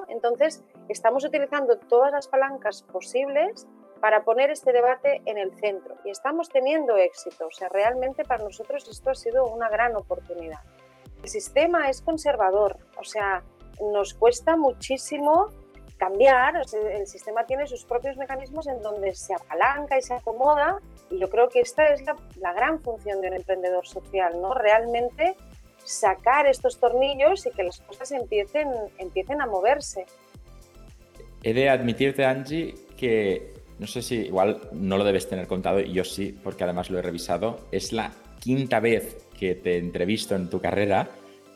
entonces, 0.09 0.63
estamos 0.93 1.23
utilizando 1.23 1.77
todas 1.77 2.11
las 2.11 2.27
palancas 2.27 2.83
posibles 2.83 3.67
para 4.01 4.23
poner 4.23 4.49
este 4.49 4.71
debate 4.71 5.21
en 5.25 5.37
el 5.37 5.53
centro 5.55 5.95
y 6.03 6.09
estamos 6.09 6.49
teniendo 6.49 6.97
éxito. 6.97 7.47
O 7.47 7.51
sea, 7.51 7.69
realmente 7.69 8.23
para 8.23 8.43
nosotros 8.43 8.87
esto 8.89 9.09
ha 9.09 9.15
sido 9.15 9.45
una 9.45 9.69
gran 9.69 9.95
oportunidad. 9.95 10.59
El 11.21 11.29
sistema 11.29 11.89
es 11.89 12.01
conservador, 12.01 12.77
o 12.97 13.03
sea, 13.03 13.43
nos 13.81 14.13
cuesta 14.13 14.55
muchísimo 14.55 15.47
cambiar, 15.97 16.61
el 16.73 17.07
sistema 17.07 17.45
tiene 17.45 17.67
sus 17.67 17.83
propios 17.83 18.15
mecanismos 18.15 18.67
en 18.67 18.81
donde 18.81 19.13
se 19.15 19.33
apalanca 19.33 19.97
y 19.97 20.01
se 20.01 20.13
acomoda 20.13 20.79
y 21.09 21.19
yo 21.19 21.29
creo 21.29 21.49
que 21.49 21.59
esta 21.59 21.87
es 21.87 22.01
la, 22.03 22.15
la 22.37 22.53
gran 22.53 22.81
función 22.81 23.19
de 23.19 23.27
un 23.27 23.33
emprendedor 23.33 23.85
social, 23.85 24.41
¿no? 24.41 24.53
Realmente 24.53 25.35
sacar 25.83 26.47
estos 26.47 26.79
tornillos 26.79 27.45
y 27.45 27.51
que 27.51 27.63
las 27.63 27.81
cosas 27.81 28.11
empiecen, 28.11 28.69
empiecen 28.97 29.41
a 29.41 29.47
moverse. 29.47 30.05
He 31.43 31.53
de 31.53 31.69
admitirte, 31.69 32.25
Angie, 32.25 32.75
que 32.97 33.53
no 33.79 33.87
sé 33.87 34.01
si 34.01 34.15
igual 34.15 34.59
no 34.73 34.97
lo 34.97 35.03
debes 35.03 35.29
tener 35.29 35.47
contado, 35.47 35.79
y 35.79 35.93
yo 35.93 36.03
sí, 36.03 36.37
porque 36.43 36.65
además 36.65 36.89
lo 36.89 36.99
he 36.99 37.01
revisado. 37.01 37.67
Es 37.71 37.93
la 37.93 38.11
quinta 38.39 38.79
vez 38.79 39.17
que 39.37 39.55
te 39.55 39.77
entrevisto 39.77 40.35
en 40.35 40.49
tu 40.49 40.59
carrera 40.59 41.09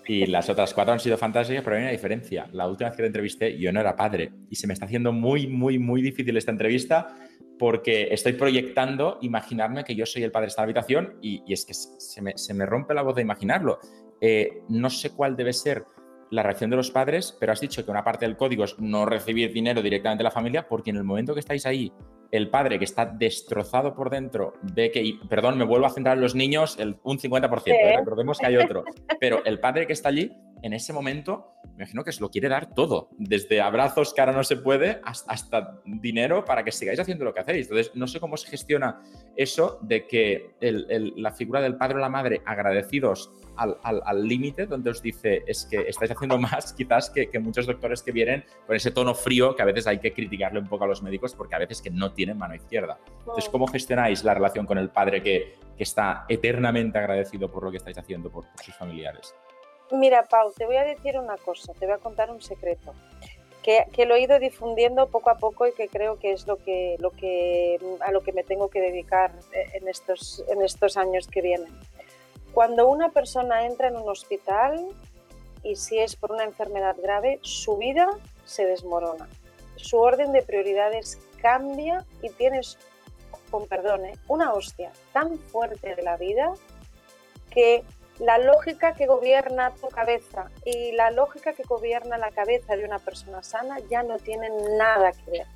y 0.07 0.25
las 0.27 0.49
otras 0.49 0.73
cuatro 0.73 0.93
han 0.93 0.99
sido 0.99 1.17
fantásticas, 1.17 1.63
pero 1.63 1.75
hay 1.75 1.83
una 1.83 1.91
diferencia. 1.91 2.47
La 2.53 2.67
última 2.67 2.89
vez 2.89 2.97
que 2.97 3.03
te 3.03 3.07
entrevisté 3.07 3.57
yo 3.57 3.71
no 3.73 3.81
era 3.81 3.95
padre 3.95 4.31
y 4.49 4.55
se 4.55 4.67
me 4.67 4.73
está 4.73 4.85
haciendo 4.85 5.11
muy, 5.11 5.47
muy, 5.47 5.79
muy 5.79 6.01
difícil 6.01 6.37
esta 6.37 6.51
entrevista 6.51 7.15
porque 7.59 8.07
estoy 8.11 8.33
proyectando 8.33 9.19
imaginarme 9.21 9.83
que 9.83 9.95
yo 9.95 10.05
soy 10.05 10.23
el 10.23 10.31
padre 10.31 10.45
de 10.45 10.49
esta 10.49 10.63
habitación 10.63 11.17
y, 11.21 11.43
y 11.45 11.53
es 11.53 11.65
que 11.65 11.73
se 11.73 12.21
me, 12.21 12.37
se 12.37 12.53
me 12.53 12.65
rompe 12.65 12.93
la 12.93 13.01
voz 13.01 13.15
de 13.15 13.21
imaginarlo. 13.21 13.79
Eh, 14.21 14.61
no 14.69 14.89
sé 14.89 15.11
cuál 15.11 15.35
debe 15.35 15.53
ser 15.53 15.83
la 16.31 16.43
reacción 16.43 16.69
de 16.69 16.75
los 16.75 16.91
padres, 16.91 17.35
pero 17.39 17.51
has 17.51 17.59
dicho 17.59 17.83
que 17.83 17.91
una 17.91 18.03
parte 18.03 18.25
del 18.25 18.37
código 18.37 18.63
es 18.63 18.77
no 18.79 19.05
recibir 19.05 19.53
dinero 19.53 19.81
directamente 19.81 20.21
de 20.21 20.25
la 20.25 20.31
familia, 20.31 20.67
porque 20.67 20.89
en 20.89 20.97
el 20.97 21.03
momento 21.03 21.33
que 21.33 21.39
estáis 21.39 21.65
ahí, 21.65 21.91
el 22.31 22.49
padre 22.49 22.79
que 22.79 22.85
está 22.85 23.05
destrozado 23.05 23.93
por 23.93 24.09
dentro 24.09 24.53
ve 24.73 24.91
que, 24.91 25.19
perdón, 25.29 25.57
me 25.57 25.65
vuelvo 25.65 25.85
a 25.85 25.91
centrar 25.91 26.17
en 26.17 26.21
los 26.21 26.33
niños, 26.33 26.77
el, 26.79 26.97
un 27.03 27.19
50%, 27.19 27.67
¿eh? 27.67 27.97
recordemos 27.97 28.39
que 28.39 28.47
hay 28.47 28.57
otro, 28.57 28.83
pero 29.19 29.45
el 29.45 29.59
padre 29.59 29.85
que 29.85 29.93
está 29.93 30.09
allí, 30.09 30.31
en 30.63 30.73
ese 30.73 30.93
momento, 30.93 31.52
me 31.75 31.83
imagino 31.83 32.03
que 32.03 32.11
se 32.11 32.21
lo 32.21 32.29
quiere 32.29 32.49
dar 32.49 32.73
todo, 32.73 33.09
desde 33.17 33.59
abrazos 33.59 34.13
que 34.13 34.21
ahora 34.21 34.33
no 34.33 34.43
se 34.43 34.57
puede 34.57 35.01
hasta, 35.03 35.81
dinero 35.85 36.45
para 36.45 36.63
que 36.63 36.71
sigáis 36.71 36.99
haciendo 36.99 37.25
lo 37.25 37.33
que 37.33 37.39
hacéis. 37.39 37.67
Entonces, 37.67 37.95
no 37.95 38.07
sé 38.07 38.19
cómo 38.19 38.37
se 38.37 38.47
gestiona 38.47 39.01
eso 39.35 39.79
de 39.81 40.05
que 40.05 40.51
la 41.15 41.31
figura 41.31 41.61
del 41.61 41.75
padre 41.75 41.95
o 41.95 41.99
la 41.99 42.09
madre 42.09 42.41
agradecidos 42.45 43.31
al 43.55 44.27
límite, 44.27 44.67
donde 44.67 44.91
os 44.91 45.01
dice 45.01 45.43
es 45.47 45.65
que 45.65 45.81
estáis 45.87 46.11
haciendo 46.11 46.37
más 46.37 46.73
quizás 46.73 47.09
que, 47.09 47.27
muchos 47.39 47.65
doctores 47.65 48.03
que 48.03 48.11
vienen 48.11 48.45
con 48.67 48.75
ese 48.75 48.91
tono 48.91 49.15
frío 49.15 49.55
que 49.55 49.63
a 49.63 49.65
veces 49.65 49.87
hay 49.87 49.99
que 49.99 50.13
criticarle 50.13 50.59
un 50.59 50.67
poco 50.67 50.83
a 50.83 50.87
los 50.87 51.01
médicos 51.01 51.33
porque 51.35 51.55
a 51.55 51.59
veces 51.59 51.81
que 51.81 51.89
no 51.89 52.13
tienen 52.13 52.37
mano 52.37 52.55
izquierda. 52.55 52.99
Entonces, 53.19 53.49
¿cómo 53.49 53.67
gestionáis 53.67 54.23
la 54.23 54.35
relación 54.35 54.65
con 54.65 54.77
el 54.77 54.89
padre 54.89 55.21
que, 55.21 55.63
está 55.75 56.23
eternamente 56.29 56.97
agradecido 56.97 57.51
por 57.51 57.63
lo 57.63 57.71
que 57.71 57.77
estáis 57.77 57.97
haciendo 57.97 58.31
por, 58.31 58.45
sus 58.63 58.73
familiares? 58.75 59.35
Mira, 59.93 60.23
Pau, 60.23 60.51
te 60.51 60.65
voy 60.65 60.77
a 60.77 60.83
decir 60.83 61.19
una 61.19 61.37
cosa, 61.37 61.71
te 61.73 61.85
voy 61.85 61.93
a 61.93 61.99
contar 61.99 62.31
un 62.31 62.41
secreto. 62.41 62.95
Que, 63.61 63.85
que, 63.93 64.05
lo 64.05 64.15
he 64.15 64.21
ido 64.21 64.39
difundiendo 64.39 65.07
poco 65.07 65.29
a 65.29 65.37
poco 65.37 65.67
y 65.67 65.71
que 65.71 65.87
creo 65.87 66.17
que 66.17 66.31
es 66.31 66.47
lo 66.47 66.57
que, 66.57 66.97
lo 66.99 67.11
que, 67.11 67.79
a 67.99 68.11
lo 68.11 68.21
que 68.21 68.33
me 68.33 68.43
tengo 68.43 68.69
que 68.69 68.81
dedicar 68.81 69.31
en 69.53 69.87
estos, 69.87 70.43
en 70.47 70.63
estos 70.63 70.97
años 70.97 71.27
que 71.27 71.41
vienen. 71.41 71.71
Cuando 72.53 72.89
una 72.89 73.09
persona 73.09 73.67
entra 73.67 73.87
en 73.87 73.95
un 73.95 74.09
hospital 74.09 74.83
y 75.61 75.75
si 75.75 75.99
es 75.99 76.15
por 76.15 76.31
una 76.31 76.43
enfermedad 76.43 76.95
grave, 76.99 77.37
su 77.43 77.77
vida 77.77 78.09
se 78.45 78.65
desmorona. 78.65 79.29
Su 79.75 79.99
orden 79.99 80.31
de 80.31 80.41
prioridades 80.41 81.19
cambia 81.39 82.03
y 82.23 82.31
tienes, 82.31 82.79
con 83.51 83.67
perdón, 83.67 84.05
¿eh? 84.05 84.15
una 84.27 84.53
hostia 84.53 84.91
tan 85.13 85.37
fuerte 85.37 85.95
de 85.95 86.01
la 86.01 86.17
vida 86.17 86.51
que 87.51 87.83
la 88.19 88.37
lógica 88.37 88.93
que 88.93 89.07
gobierna 89.07 89.71
tu 89.71 89.87
cabeza 89.87 90.51
y 90.65 90.91
la 90.91 91.11
lógica 91.11 91.53
que 91.53 91.63
gobierna 91.63 92.17
la 92.17 92.31
cabeza 92.31 92.75
de 92.75 92.85
una 92.85 92.99
persona 92.99 93.41
sana 93.43 93.77
ya 93.89 94.03
no 94.03 94.17
tienen 94.17 94.53
nada 94.77 95.11
que 95.11 95.31
ver. 95.31 95.47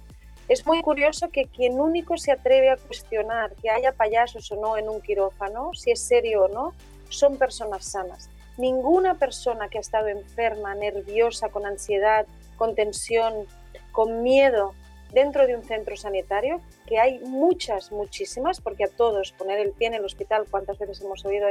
Es 0.48 0.66
muy 0.66 0.82
curioso 0.82 1.30
que 1.30 1.46
quien 1.46 1.80
único 1.80 2.18
se 2.18 2.32
atreve 2.32 2.70
a 2.70 2.78
cuestionar 2.78 3.54
que 3.56 3.70
haya 3.70 3.92
payasos 3.92 4.50
o 4.52 4.56
no 4.56 4.78
en 4.78 4.88
un 4.88 5.02
quirófano, 5.02 5.72
si 5.74 5.92
es 5.92 6.02
serio 6.02 6.46
o 6.46 6.48
no, 6.48 6.74
son 7.10 7.38
personas 7.38 7.86
sanas. 7.86 8.30
Ninguna 8.58 9.16
persona 9.16 9.68
que 9.68 9.78
ha 9.78 9.82
estado 9.82 10.08
enferma, 10.08 10.74
nerviosa, 10.74 11.50
con 11.50 11.66
ansiedad, 11.66 12.26
con 12.56 12.76
tensión, 12.76 13.46
con 13.92 14.24
miedo 14.24 14.74
dentro 15.12 15.48
de 15.48 15.56
un 15.56 15.64
centro 15.64 15.96
sanitario, 15.96 16.62
que 16.86 17.00
hay 17.00 17.20
muchas, 17.20 17.92
muchísimas, 17.92 18.62
porque 18.62 18.86
a 18.86 18.88
todos 18.88 19.32
poner 19.34 19.60
el 19.60 19.72
pie 19.72 19.88
en 19.88 19.96
el 19.96 20.06
hospital, 20.06 20.46
cuántas 20.50 20.78
veces 20.80 21.02
hemos 21.02 21.26
oído, 21.26 21.48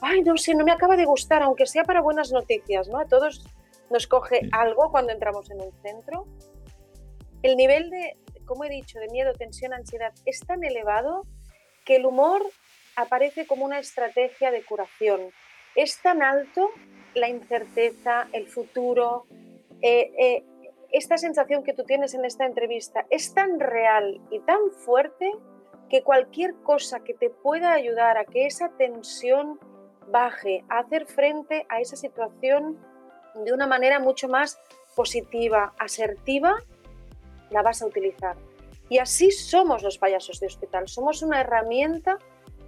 ay, 0.00 0.22
no 0.22 0.36
sé, 0.36 0.54
no 0.54 0.64
me 0.64 0.72
acaba 0.72 0.96
de 0.96 1.04
gustar, 1.04 1.42
aunque 1.42 1.66
sea 1.66 1.84
para 1.84 2.00
buenas 2.00 2.32
noticias, 2.32 2.88
¿no? 2.88 2.98
A 2.98 3.06
todos 3.06 3.44
nos 3.90 4.06
coge 4.06 4.48
algo 4.52 4.90
cuando 4.90 5.12
entramos 5.12 5.50
en 5.50 5.60
un 5.60 5.72
centro. 5.82 6.26
El 7.42 7.56
nivel 7.56 7.90
de, 7.90 8.16
como 8.44 8.64
he 8.64 8.68
dicho, 8.68 8.98
de 8.98 9.08
miedo, 9.08 9.32
tensión, 9.32 9.72
ansiedad 9.72 10.12
es 10.26 10.40
tan 10.40 10.64
elevado 10.64 11.22
que 11.84 11.96
el 11.96 12.06
humor 12.06 12.42
aparece 12.96 13.46
como 13.46 13.64
una 13.64 13.78
estrategia 13.78 14.50
de 14.50 14.64
curación. 14.64 15.30
Es 15.74 16.00
tan 16.02 16.22
alto 16.22 16.70
la 17.14 17.28
incerteza, 17.28 18.28
el 18.32 18.48
futuro, 18.48 19.26
eh, 19.80 20.10
eh, 20.18 20.44
esta 20.90 21.18
sensación 21.18 21.62
que 21.62 21.74
tú 21.74 21.84
tienes 21.84 22.14
en 22.14 22.24
esta 22.24 22.46
entrevista 22.46 23.06
es 23.10 23.34
tan 23.34 23.60
real 23.60 24.20
y 24.30 24.40
tan 24.40 24.58
fuerte 24.84 25.30
que 25.90 26.02
cualquier 26.02 26.54
cosa 26.62 27.00
que 27.00 27.14
te 27.14 27.30
pueda 27.30 27.72
ayudar 27.72 28.18
a 28.18 28.24
que 28.24 28.46
esa 28.46 28.70
tensión 28.76 29.58
baje, 30.10 30.64
hacer 30.68 31.06
frente 31.06 31.66
a 31.68 31.80
esa 31.80 31.96
situación 31.96 32.78
de 33.44 33.52
una 33.52 33.66
manera 33.66 34.00
mucho 34.00 34.28
más 34.28 34.58
positiva, 34.94 35.72
asertiva, 35.78 36.56
la 37.50 37.62
vas 37.62 37.82
a 37.82 37.86
utilizar. 37.86 38.36
Y 38.88 38.98
así 38.98 39.30
somos 39.30 39.82
los 39.82 39.98
payasos 39.98 40.40
de 40.40 40.46
hospital, 40.46 40.88
somos 40.88 41.22
una 41.22 41.40
herramienta 41.40 42.18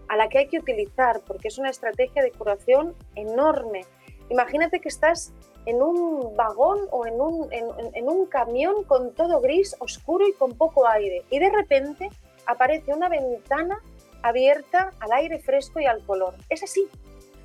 a 0.09 0.17
la 0.17 0.29
que 0.29 0.39
hay 0.39 0.49
que 0.49 0.59
utilizar 0.59 1.21
porque 1.27 1.49
es 1.49 1.59
una 1.59 1.71
estrategia 1.71 2.23
de 2.23 2.33
curación 2.33 2.95
enorme. 3.15 3.87
Imagínate 4.29 4.81
que 4.81 4.89
estás 4.89 5.33
en 5.67 5.83
un 5.83 6.37
vagón 6.37 6.81
o 6.91 7.07
en 7.07 7.21
un, 7.21 7.49
en, 7.53 8.09
un 8.09 8.27
camión 8.27 8.85
con 8.85 9.15
todo 9.15 9.41
gris, 9.41 9.77
oscuro 9.79 10.27
y 10.27 10.33
con 10.33 10.53
poco 10.57 10.87
aire. 10.87 11.25
Y 11.31 11.39
de 11.39 11.51
repente 11.51 12.11
aparece 12.47 12.93
una 12.93 13.09
ventana 13.09 13.81
abierta 14.23 14.93
al 15.01 15.13
aire 15.13 15.39
fresco 15.39 15.81
y 15.81 15.87
al 15.87 16.05
color. 16.05 16.35
Es 16.49 16.63
así. 16.63 16.89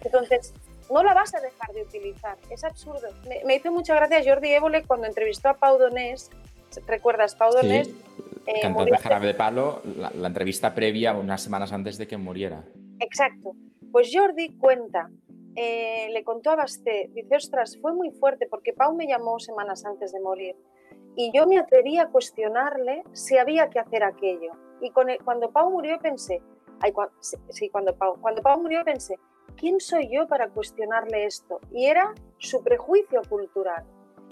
Entonces, 0.06 0.54
no 0.92 1.04
la 1.04 1.14
vas 1.14 1.34
a 1.36 1.42
dejar 1.42 1.74
de 1.74 1.82
utilizar. 1.82 2.38
Es 2.50 2.64
absurdo. 2.64 3.08
Me, 3.46 3.56
hizo 3.56 3.72
mucha 3.72 3.96
gracia 3.96 4.22
Jordi 4.24 4.54
Évole 4.54 4.84
cuando 4.84 5.08
entrevistó 5.08 5.50
a 5.50 5.56
Pau 5.56 5.78
Donés. 5.78 6.30
¿Recuerdas 6.88 7.36
Pau 7.36 7.52
Donés? 7.52 7.88
Sí. 7.88 8.02
Eh, 8.48 8.62
cantante 8.62 8.92
de 8.92 8.98
Jarabe 8.98 9.28
de 9.28 9.34
Palo, 9.34 9.82
la, 9.98 10.12
la 10.12 10.28
entrevista 10.28 10.76
previa 10.76 11.14
unas 11.14 11.42
semanas 11.42 11.74
antes 11.74 11.98
de 11.98 12.08
que 12.08 12.16
muriera. 12.16 12.64
Exacto. 13.00 13.54
Pues 13.92 14.12
Jordi 14.14 14.56
cuenta 14.58 15.10
eh, 15.56 16.10
le 16.12 16.24
contó 16.26 16.52
a 16.52 16.58
Basté, 16.58 17.10
dice, 17.14 17.38
ostras, 17.38 17.78
fue 17.82 17.94
muy 17.94 18.12
fuerte 18.12 18.46
porque 18.50 18.74
Pau 18.74 18.94
me 18.94 19.08
llamó 19.08 19.40
semanas 19.40 19.86
antes 19.86 20.12
de 20.12 20.20
morir 20.20 20.56
y 21.16 21.32
yo 21.34 21.48
me 21.48 21.58
atreví 21.58 21.98
a 21.98 22.08
cuestionarle 22.08 23.04
si 23.14 23.38
había 23.38 23.70
que 23.70 23.80
hacer 23.80 24.04
aquello. 24.04 24.52
Y 24.82 24.92
cuando 24.92 25.50
Pau 25.52 25.72
murió 25.72 25.98
pensé, 26.00 26.42
sí, 27.50 27.70
cuando 27.70 27.96
Pau, 27.96 28.20
cuando 28.20 28.42
Pau 28.42 28.62
murió 28.62 28.84
pensé, 28.84 29.18
¿quién 29.56 29.80
soy 29.80 30.10
yo 30.12 30.28
para 30.28 30.50
cuestionarle 30.50 31.26
esto? 31.26 31.60
Y 31.72 31.86
era 31.86 32.14
su 32.38 32.64
prejuicio 32.64 33.22
cultural. 33.28 33.84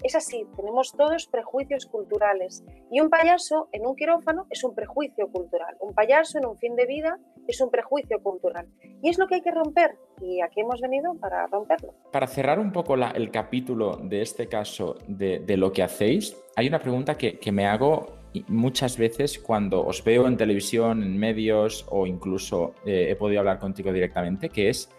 Es 0.02 0.14
así, 0.14 0.46
tenemos 0.56 0.92
todos 0.92 1.26
prejuicios 1.28 1.86
culturales. 1.86 2.62
Y 2.90 3.00
un 3.00 3.08
payaso 3.08 3.68
en 3.72 3.86
un 3.86 3.96
quirófano 3.96 4.46
es 4.50 4.62
un 4.62 4.74
prejuicio 4.74 5.28
cultural. 5.28 5.76
Un 5.80 5.94
payaso 5.94 6.36
en 6.38 6.46
un 6.46 6.58
fin 6.58 6.76
de 6.76 6.84
vida 6.84 7.18
es 7.48 7.60
un 7.60 7.70
prejuicio 7.70 8.22
cultural. 8.22 8.68
Y 9.02 9.08
es 9.08 9.18
lo 9.18 9.26
que 9.26 9.36
hay 9.36 9.40
que 9.40 9.50
romper. 9.50 9.96
Y 10.20 10.42
aquí 10.42 10.60
hemos 10.60 10.80
venido 10.80 11.14
para 11.14 11.46
romperlo. 11.46 11.94
Para 12.12 12.26
cerrar 12.26 12.58
un 12.58 12.70
poco 12.70 12.96
el 12.96 13.30
capítulo 13.30 13.96
de 13.96 14.20
este 14.20 14.46
caso 14.46 14.96
de, 15.08 15.42
lo 15.56 15.72
que 15.72 15.82
hacéis, 15.82 16.36
hay 16.56 16.68
una 16.68 16.80
pregunta 16.80 17.16
que, 17.16 17.40
me 17.50 17.66
hago 17.66 18.18
muchas 18.48 18.98
veces 18.98 19.38
cuando 19.38 19.86
os 19.86 20.04
veo 20.04 20.26
en 20.26 20.36
televisión, 20.36 21.02
en 21.02 21.16
medios 21.16 21.86
o 21.88 22.06
incluso 22.06 22.74
eh, 22.84 23.06
he 23.08 23.16
podido 23.16 23.40
hablar 23.40 23.60
contigo 23.60 23.92
directamente, 23.92 24.50
que 24.50 24.68
es 24.68 24.90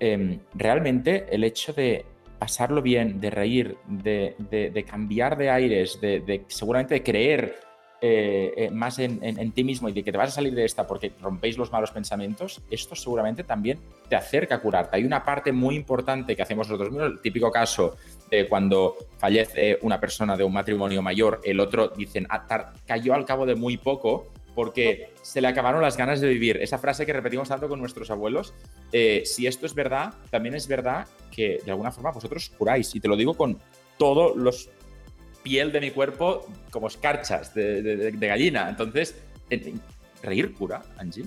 em, 0.00 0.40
realmente 0.54 1.26
el 1.30 1.44
hecho 1.44 1.72
de 1.72 2.04
pasarlo 2.38 2.82
bien, 2.82 3.20
de 3.20 3.30
reír, 3.30 3.76
de, 3.86 4.84
cambiar 4.88 5.36
de 5.36 5.50
aires, 5.50 6.00
de, 6.00 6.44
seguramente 6.48 6.94
de 6.94 7.02
creer 7.02 7.56
eh, 8.00 8.52
eh, 8.56 8.70
más 8.70 9.00
en, 9.00 9.52
ti 9.52 9.64
mismo 9.64 9.88
y 9.88 9.92
de 9.92 10.04
que 10.04 10.12
te 10.12 10.18
vas 10.18 10.28
a 10.28 10.32
salir 10.36 10.54
de 10.54 10.64
esta 10.64 10.86
porque 10.86 11.10
rompéis 11.20 11.58
los 11.58 11.72
malos 11.72 11.90
pensamientos, 11.90 12.62
esto 12.70 12.94
seguramente 12.94 13.42
también 13.42 13.80
te 14.08 14.14
acerca 14.14 14.56
a 14.56 14.60
curarte. 14.60 14.96
Hay 14.96 15.04
una 15.04 15.24
parte 15.24 15.50
muy 15.50 15.74
importante 15.74 16.36
que 16.36 16.42
hacemos 16.42 16.68
nosotros 16.68 16.92
mismos, 16.92 17.10
el 17.10 17.20
típico 17.20 17.50
caso 17.50 17.96
de 18.30 18.46
cuando 18.46 18.96
fallece 19.16 19.78
una 19.82 19.98
persona 19.98 20.36
de 20.36 20.44
un 20.44 20.52
matrimonio 20.52 21.02
mayor, 21.02 21.40
el 21.42 21.58
otro 21.58 21.88
dicen, 21.88 22.26
ah, 22.30 22.46
cayó 22.86 23.14
al 23.14 23.24
cabo 23.24 23.46
de 23.46 23.56
muy 23.56 23.76
poco, 23.78 24.28
porque 24.58 25.14
se 25.22 25.40
le 25.40 25.46
acabaron 25.46 25.80
las 25.80 25.96
ganas 25.96 26.20
de 26.20 26.26
vivir. 26.26 26.56
Esa 26.56 26.78
frase 26.78 27.06
que 27.06 27.12
repetimos 27.12 27.48
tanto 27.48 27.68
con 27.68 27.78
nuestros 27.78 28.10
abuelos, 28.10 28.54
eh, 28.90 29.22
si 29.24 29.46
esto 29.46 29.66
es 29.66 29.72
verdad, 29.72 30.14
también 30.30 30.56
es 30.56 30.66
verdad 30.66 31.06
que 31.30 31.60
de 31.64 31.70
alguna 31.70 31.92
forma 31.92 32.10
vosotros 32.10 32.50
curáis. 32.58 32.92
Y 32.96 32.98
te 32.98 33.06
lo 33.06 33.14
digo 33.14 33.34
con 33.34 33.60
todos 33.98 34.36
los 34.36 34.68
piel 35.44 35.70
de 35.70 35.80
mi 35.80 35.92
cuerpo 35.92 36.44
como 36.72 36.88
escarchas 36.88 37.54
de, 37.54 38.12
gallina. 38.18 38.68
Entonces, 38.68 39.22
reír 40.24 40.52
cura, 40.54 40.82
Angie. 40.96 41.26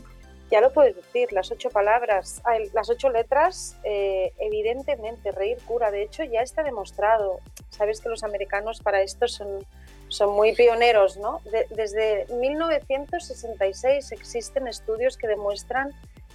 Ya 0.52 0.60
lo 0.60 0.74
puedes 0.74 0.98
decir, 0.98 1.32
las 1.32 1.52
ocho 1.52 1.70
palabras, 1.70 2.42
las 2.74 2.90
ocho 2.90 3.10
letras, 3.10 3.78
eh, 3.86 4.34
evidentemente, 4.40 5.32
reír 5.32 5.58
cura. 5.66 5.90
De 5.90 6.04
hecho, 6.04 6.26
ya 6.26 6.42
está 6.42 6.64
demostrado. 6.64 7.40
Sabes 7.70 8.02
que 8.02 8.10
los 8.10 8.26
americanos 8.26 8.82
para 8.82 9.02
esto 9.02 9.30
son 9.30 9.66
son 10.12 10.36
muy 10.36 10.54
pioneros, 10.54 11.18
¿no? 11.18 11.42
desde 11.70 12.28
1966 12.34 14.12
existen 14.12 14.68
estudios 14.68 15.16
que 15.16 15.28
demuestran 15.28 15.92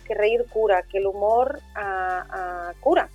que 0.07 0.15
reír 0.15 0.47
cura, 0.49 0.83
que 0.83 0.99
el 0.99 1.07
humor 1.07 1.61
cura. 2.81 3.11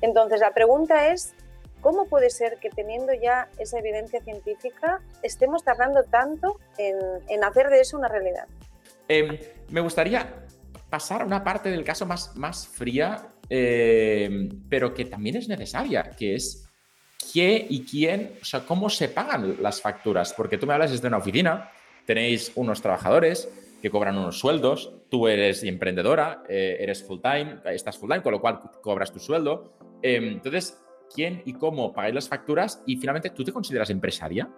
Entonces 0.00 0.40
la 0.40 0.52
pregunta 0.52 1.12
es, 1.12 1.32
¿cómo 1.80 2.06
puede 2.06 2.30
ser 2.30 2.58
que 2.58 2.70
teniendo 2.70 3.12
ya 3.14 3.48
esa 3.58 3.78
evidencia 3.78 4.20
científica 4.22 5.00
estemos 5.22 5.62
tardando 5.62 6.02
tanto 6.04 6.58
en, 6.76 7.44
hacer 7.44 7.68
de 7.68 7.80
eso 7.80 7.96
una 7.96 8.08
realidad? 8.08 8.48
Em, 9.06 9.38
me 9.68 9.80
gustaría 9.80 10.44
pasar 10.88 11.22
a 11.22 11.24
una 11.24 11.44
parte 11.44 11.70
del 11.70 11.84
caso 11.84 12.04
más, 12.04 12.34
más 12.34 12.66
fría, 12.66 13.28
em, 13.48 14.48
pero 14.68 14.92
que 14.92 15.04
también 15.04 15.36
es 15.36 15.48
necesaria, 15.48 16.10
que 16.18 16.34
es 16.34 16.69
qué 17.32 17.66
y 17.68 17.84
quién, 17.84 18.38
o 18.40 18.44
sea, 18.44 18.60
cómo 18.60 18.90
se 18.90 19.08
pagan 19.08 19.56
las 19.60 19.80
facturas. 19.80 20.32
Porque 20.32 20.58
tú 20.58 20.66
me 20.66 20.74
hablas 20.74 20.90
desde 20.90 21.08
una 21.08 21.18
oficina, 21.18 21.70
tenéis 22.06 22.52
unos 22.54 22.80
trabajadores 22.82 23.48
que 23.80 23.90
cobran 23.90 24.18
unos 24.18 24.38
sueldos, 24.38 24.92
tú 25.08 25.26
eres 25.26 25.62
emprendedora, 25.64 26.42
eh, 26.48 26.76
eres 26.80 27.02
full 27.02 27.20
time, 27.20 27.60
estás 27.66 27.96
full 27.98 28.10
time, 28.10 28.22
con 28.22 28.32
lo 28.32 28.40
cual 28.40 28.60
cobras 28.82 29.10
tu 29.10 29.18
sueldo. 29.18 29.72
Em, 30.02 30.24
entonces, 30.24 30.82
¿quién 31.14 31.42
y 31.46 31.54
cómo 31.54 31.92
pagáis 31.92 32.14
las 32.14 32.28
facturas? 32.28 32.82
Y 32.86 32.96
finalmente, 32.96 33.30
¿tú 33.30 33.42
te 33.42 33.52
consideras 33.52 33.90
empresaria? 33.90 34.48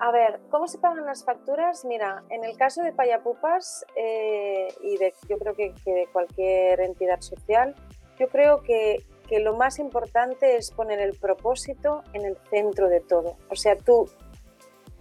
A 0.00 0.10
ver, 0.10 0.40
¿cómo 0.50 0.66
se 0.66 0.78
pagan 0.78 1.04
las 1.06 1.24
facturas? 1.24 1.84
Mira, 1.84 2.24
en 2.30 2.44
el 2.44 2.56
caso 2.56 2.82
de 2.82 2.92
Payapupas 2.92 3.84
eh, 3.96 4.68
y 4.82 4.96
de, 4.96 5.14
yo 5.28 5.38
creo 5.38 5.54
que 5.54 5.72
de 5.84 6.08
cualquier 6.12 6.80
entidad 6.80 7.20
social, 7.20 7.74
yo 8.18 8.28
creo 8.28 8.62
que 8.62 9.04
que 9.28 9.40
lo 9.40 9.54
más 9.54 9.78
importante 9.78 10.56
es 10.56 10.70
poner 10.70 11.00
el 11.00 11.16
propósito 11.16 12.02
en 12.12 12.24
el 12.24 12.36
centro 12.50 12.88
de 12.88 13.00
todo. 13.00 13.36
O 13.50 13.56
sea, 13.56 13.76
tú, 13.76 14.08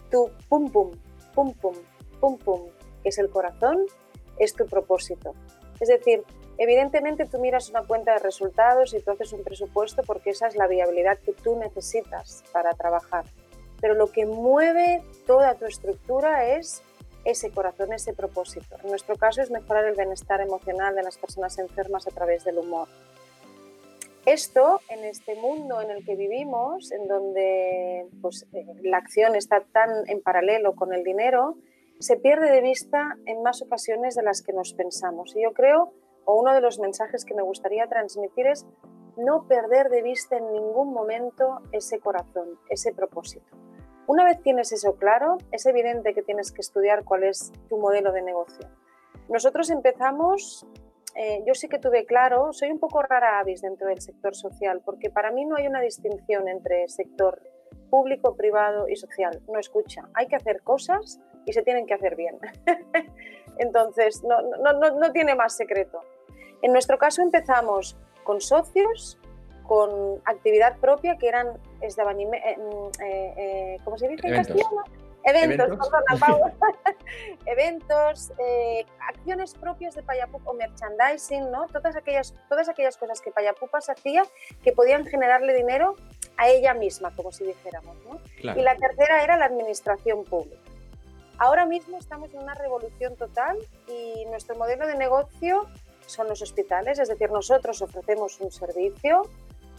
tú, 0.09 0.31
pum, 0.49 0.71
pum, 0.71 0.91
pum, 1.33 1.53
pum, 1.53 1.75
pum, 2.19 2.37
pum, 2.37 2.61
que 3.01 3.09
es 3.09 3.17
el 3.17 3.29
corazón, 3.29 3.85
es 4.37 4.53
tu 4.53 4.65
propósito. 4.65 5.33
Es 5.79 5.89
decir, 5.89 6.23
evidentemente 6.57 7.25
tú 7.25 7.39
miras 7.39 7.69
una 7.69 7.83
cuenta 7.83 8.13
de 8.13 8.19
resultados 8.19 8.93
y 8.93 9.01
tú 9.01 9.11
haces 9.11 9.33
un 9.33 9.43
presupuesto 9.43 10.03
porque 10.03 10.31
esa 10.31 10.47
es 10.47 10.55
la 10.55 10.67
viabilidad 10.67 11.17
que 11.19 11.33
tú 11.33 11.57
necesitas 11.57 12.43
para 12.51 12.71
trabajar. 12.71 13.25
Pero 13.81 13.95
lo 13.95 14.11
que 14.11 14.25
mueve 14.25 15.03
toda 15.27 15.55
tu 15.55 15.65
estructura 15.65 16.55
es 16.55 16.81
ese 17.25 17.51
corazón, 17.51 17.93
ese 17.93 18.13
propósito. 18.13 18.77
En 18.83 18.89
nuestro 18.89 19.15
caso 19.15 19.41
es 19.41 19.51
mejorar 19.51 19.85
el 19.85 19.95
bienestar 19.95 20.41
emocional 20.41 20.95
de 20.95 21.03
las 21.03 21.17
personas 21.17 21.57
enfermas 21.57 22.07
a 22.07 22.11
través 22.11 22.43
del 22.43 22.57
humor. 22.57 22.87
Esto, 24.25 24.79
en 24.89 25.03
este 25.03 25.35
mundo 25.35 25.81
en 25.81 25.91
el 25.91 26.05
que 26.05 26.15
vivimos, 26.15 26.91
en 26.93 27.07
donde 27.07 28.07
pues, 28.21 28.47
eh, 28.53 28.65
la 28.81 28.97
acción 28.97 29.35
está 29.35 29.61
tan 29.73 29.89
en 30.07 30.21
paralelo 30.21 30.75
con 30.75 30.93
el 30.93 31.03
dinero, 31.03 31.57
se 31.99 32.15
pierde 32.15 32.49
de 32.49 32.61
vista 32.61 33.17
en 33.25 33.43
más 33.43 33.61
ocasiones 33.61 34.15
de 34.15 34.23
las 34.23 34.41
que 34.41 34.53
nos 34.53 34.73
pensamos. 34.73 35.35
Y 35.35 35.43
yo 35.43 35.53
creo, 35.53 35.91
o 36.25 36.39
uno 36.39 36.53
de 36.53 36.61
los 36.61 36.79
mensajes 36.79 37.25
que 37.25 37.33
me 37.33 37.43
gustaría 37.43 37.87
transmitir 37.87 38.47
es 38.47 38.65
no 39.17 39.47
perder 39.47 39.89
de 39.89 40.01
vista 40.01 40.37
en 40.37 40.51
ningún 40.51 40.93
momento 40.93 41.59
ese 41.71 41.99
corazón, 41.99 42.57
ese 42.69 42.93
propósito. 42.93 43.57
Una 44.07 44.25
vez 44.25 44.41
tienes 44.41 44.71
eso 44.71 44.95
claro, 44.95 45.37
es 45.51 45.65
evidente 45.65 46.13
que 46.13 46.23
tienes 46.23 46.51
que 46.51 46.61
estudiar 46.61 47.03
cuál 47.03 47.23
es 47.23 47.51
tu 47.69 47.77
modelo 47.77 48.11
de 48.11 48.21
negocio. 48.21 48.67
Nosotros 49.29 49.69
empezamos, 49.69 50.65
eh, 51.15 51.43
yo 51.45 51.53
sí 51.53 51.67
que 51.67 51.79
tuve 51.79 52.05
claro, 52.05 52.53
soy 52.53 52.71
un 52.71 52.79
poco 52.79 53.01
rara 53.01 53.39
avis 53.39 53.61
dentro 53.61 53.87
del 53.87 54.01
sector 54.01 54.35
social, 54.35 54.81
porque 54.83 55.09
para 55.09 55.31
mí 55.31 55.45
no 55.45 55.55
hay 55.55 55.67
una 55.67 55.81
distinción 55.81 56.47
entre 56.47 56.87
sector 56.87 57.41
público, 57.89 58.35
privado 58.35 58.87
y 58.89 58.95
social. 58.95 59.41
No 59.51 59.59
escucha, 59.59 60.09
hay 60.15 60.27
que 60.27 60.35
hacer 60.35 60.61
cosas 60.63 61.19
y 61.45 61.53
se 61.53 61.61
tienen 61.61 61.85
que 61.85 61.93
hacer 61.93 62.15
bien. 62.15 62.39
Entonces, 63.59 64.23
no, 64.23 64.41
no, 64.41 64.73
no, 64.73 64.99
no 64.99 65.11
tiene 65.11 65.35
más 65.35 65.55
secreto. 65.55 66.01
En 66.61 66.71
nuestro 66.71 66.97
caso 66.97 67.21
empezamos 67.21 67.97
con 68.23 68.41
socios, 68.41 69.19
con 69.63 70.21
actividad 70.25 70.77
propia 70.79 71.17
que 71.17 71.27
eran 71.27 71.47
eh, 71.81 73.33
eh, 73.37 73.77
¿cómo 73.83 73.97
se 73.97 74.07
dice 74.07 74.27
en 74.27 74.35
castellano? 74.35 74.83
Eventos, 75.25 75.67
eventos, 75.67 75.89
perdona, 75.89 76.53
eventos 77.45 78.31
eh, 78.39 78.85
acciones 79.09 79.53
propias 79.53 79.95
de 79.95 80.03
Payapupa 80.03 80.51
o 80.51 80.53
merchandising, 80.53 81.49
¿no? 81.51 81.67
Todas 81.67 81.95
aquellas, 81.95 82.33
todas 82.49 82.69
aquellas 82.69 82.97
cosas 82.97 83.21
que 83.21 83.31
Payapupas 83.31 83.89
hacía 83.89 84.23
que 84.63 84.71
podían 84.71 85.05
generarle 85.05 85.53
dinero 85.53 85.95
a 86.37 86.49
ella 86.49 86.73
misma, 86.73 87.15
como 87.15 87.31
si 87.31 87.45
dijéramos, 87.45 87.95
¿no? 88.05 88.19
Y 88.39 88.61
la 88.61 88.75
tercera 88.75 89.23
era 89.23 89.37
la 89.37 89.45
administración 89.45 90.25
pública. 90.25 90.57
Ahora 91.37 91.65
mismo 91.65 91.97
estamos 91.97 92.33
en 92.33 92.43
una 92.43 92.53
revolución 92.53 93.15
total 93.15 93.57
y 93.87 94.25
nuestro 94.25 94.55
modelo 94.55 94.87
de 94.87 94.95
negocio 94.95 95.67
son 96.05 96.27
los 96.27 96.41
hospitales, 96.41 96.99
es 96.99 97.07
decir, 97.07 97.31
nosotros 97.31 97.81
ofrecemos 97.81 98.39
un 98.39 98.51
servicio, 98.51 99.23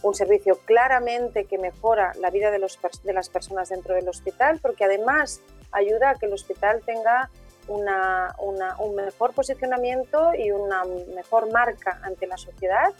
un 0.01 0.13
servicio 0.13 0.57
claramente 0.65 1.45
que 1.45 1.57
mejora 1.57 2.13
la 2.19 2.29
vida 2.29 2.51
de, 2.51 2.59
los, 2.59 2.79
de 3.03 3.13
las 3.13 3.29
personas 3.29 3.69
dentro 3.69 3.95
del 3.95 4.07
hospital, 4.07 4.59
porque 4.61 4.85
además 4.85 5.41
ayuda 5.71 6.11
a 6.11 6.15
que 6.15 6.27
el 6.27 6.33
hospital 6.33 6.81
tenga 6.85 7.29
una, 7.67 8.35
un 8.39 8.95
mejor 8.95 9.33
posicionamiento 9.33 10.33
y 10.37 10.51
una 10.51 10.83
mejor 11.15 11.51
marca 11.51 11.99
ante 12.03 12.27
la 12.27 12.37
sociedad 12.37 12.93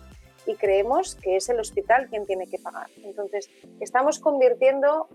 y 0.45 0.55
creemos 0.55 1.15
que 1.15 1.35
es 1.35 1.49
el 1.49 1.59
hospital 1.59 2.07
quien 2.09 2.25
tiene 2.25 2.47
que 2.47 2.59
pagar. 2.59 2.87
Entonces, 3.03 3.49
estamos 3.79 4.19
convirtiendo 4.19 5.07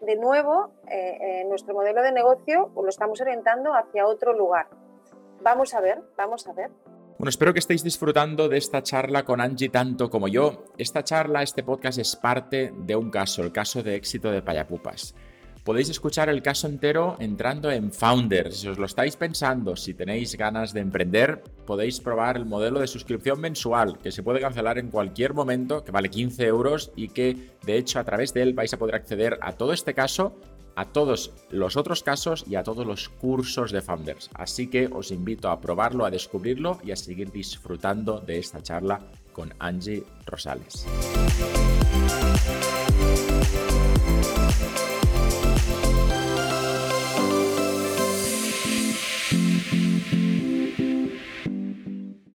de 0.00 0.16
nuevo 0.16 0.70
eh, 0.88 1.18
eh, 1.20 1.44
nuestro 1.44 1.74
modelo 1.74 2.02
de 2.02 2.12
negocio, 2.12 2.70
o 2.74 2.82
lo 2.82 2.88
estamos 2.88 3.20
orientando 3.20 3.74
hacia 3.74 4.06
otro 4.06 4.32
lugar. 4.32 4.68
Vamos 5.42 5.74
a 5.74 5.80
ver, 5.80 6.02
vamos 6.16 6.46
a 6.46 6.52
ver. 6.52 6.70
Bueno, 7.20 7.28
espero 7.28 7.52
que 7.52 7.58
estéis 7.58 7.84
disfrutando 7.84 8.48
de 8.48 8.56
esta 8.56 8.82
charla 8.82 9.26
con 9.26 9.42
Angie 9.42 9.68
tanto 9.68 10.08
como 10.08 10.26
yo. 10.26 10.64
Esta 10.78 11.04
charla, 11.04 11.42
este 11.42 11.62
podcast 11.62 11.98
es 11.98 12.16
parte 12.16 12.72
de 12.74 12.96
un 12.96 13.10
caso, 13.10 13.42
el 13.42 13.52
caso 13.52 13.82
de 13.82 13.94
éxito 13.94 14.30
de 14.30 14.40
Payapupas. 14.40 15.14
Podéis 15.62 15.90
escuchar 15.90 16.30
el 16.30 16.40
caso 16.40 16.66
entero 16.66 17.16
entrando 17.20 17.70
en 17.70 17.92
Founders. 17.92 18.60
Si 18.60 18.68
os 18.68 18.78
lo 18.78 18.86
estáis 18.86 19.16
pensando, 19.16 19.76
si 19.76 19.92
tenéis 19.92 20.34
ganas 20.36 20.72
de 20.72 20.80
emprender, 20.80 21.42
podéis 21.66 22.00
probar 22.00 22.38
el 22.38 22.46
modelo 22.46 22.80
de 22.80 22.86
suscripción 22.86 23.38
mensual 23.38 23.98
que 23.98 24.12
se 24.12 24.22
puede 24.22 24.40
cancelar 24.40 24.78
en 24.78 24.88
cualquier 24.88 25.34
momento, 25.34 25.84
que 25.84 25.92
vale 25.92 26.08
15 26.08 26.46
euros 26.46 26.90
y 26.96 27.08
que 27.08 27.50
de 27.66 27.76
hecho 27.76 27.98
a 27.98 28.04
través 28.04 28.32
de 28.32 28.40
él 28.40 28.54
vais 28.54 28.72
a 28.72 28.78
poder 28.78 28.94
acceder 28.94 29.38
a 29.42 29.52
todo 29.52 29.74
este 29.74 29.92
caso 29.92 30.40
a 30.80 30.86
todos 30.86 31.32
los 31.50 31.76
otros 31.76 32.02
casos 32.02 32.44
y 32.48 32.54
a 32.54 32.62
todos 32.62 32.86
los 32.86 33.10
cursos 33.10 33.70
de 33.70 33.82
Founders. 33.82 34.30
Así 34.32 34.68
que 34.68 34.88
os 34.90 35.10
invito 35.10 35.50
a 35.50 35.60
probarlo, 35.60 36.06
a 36.06 36.10
descubrirlo 36.10 36.80
y 36.82 36.90
a 36.92 36.96
seguir 36.96 37.30
disfrutando 37.30 38.18
de 38.20 38.38
esta 38.38 38.62
charla 38.62 39.00
con 39.34 39.52
Angie 39.58 40.04
Rosales. 40.24 40.86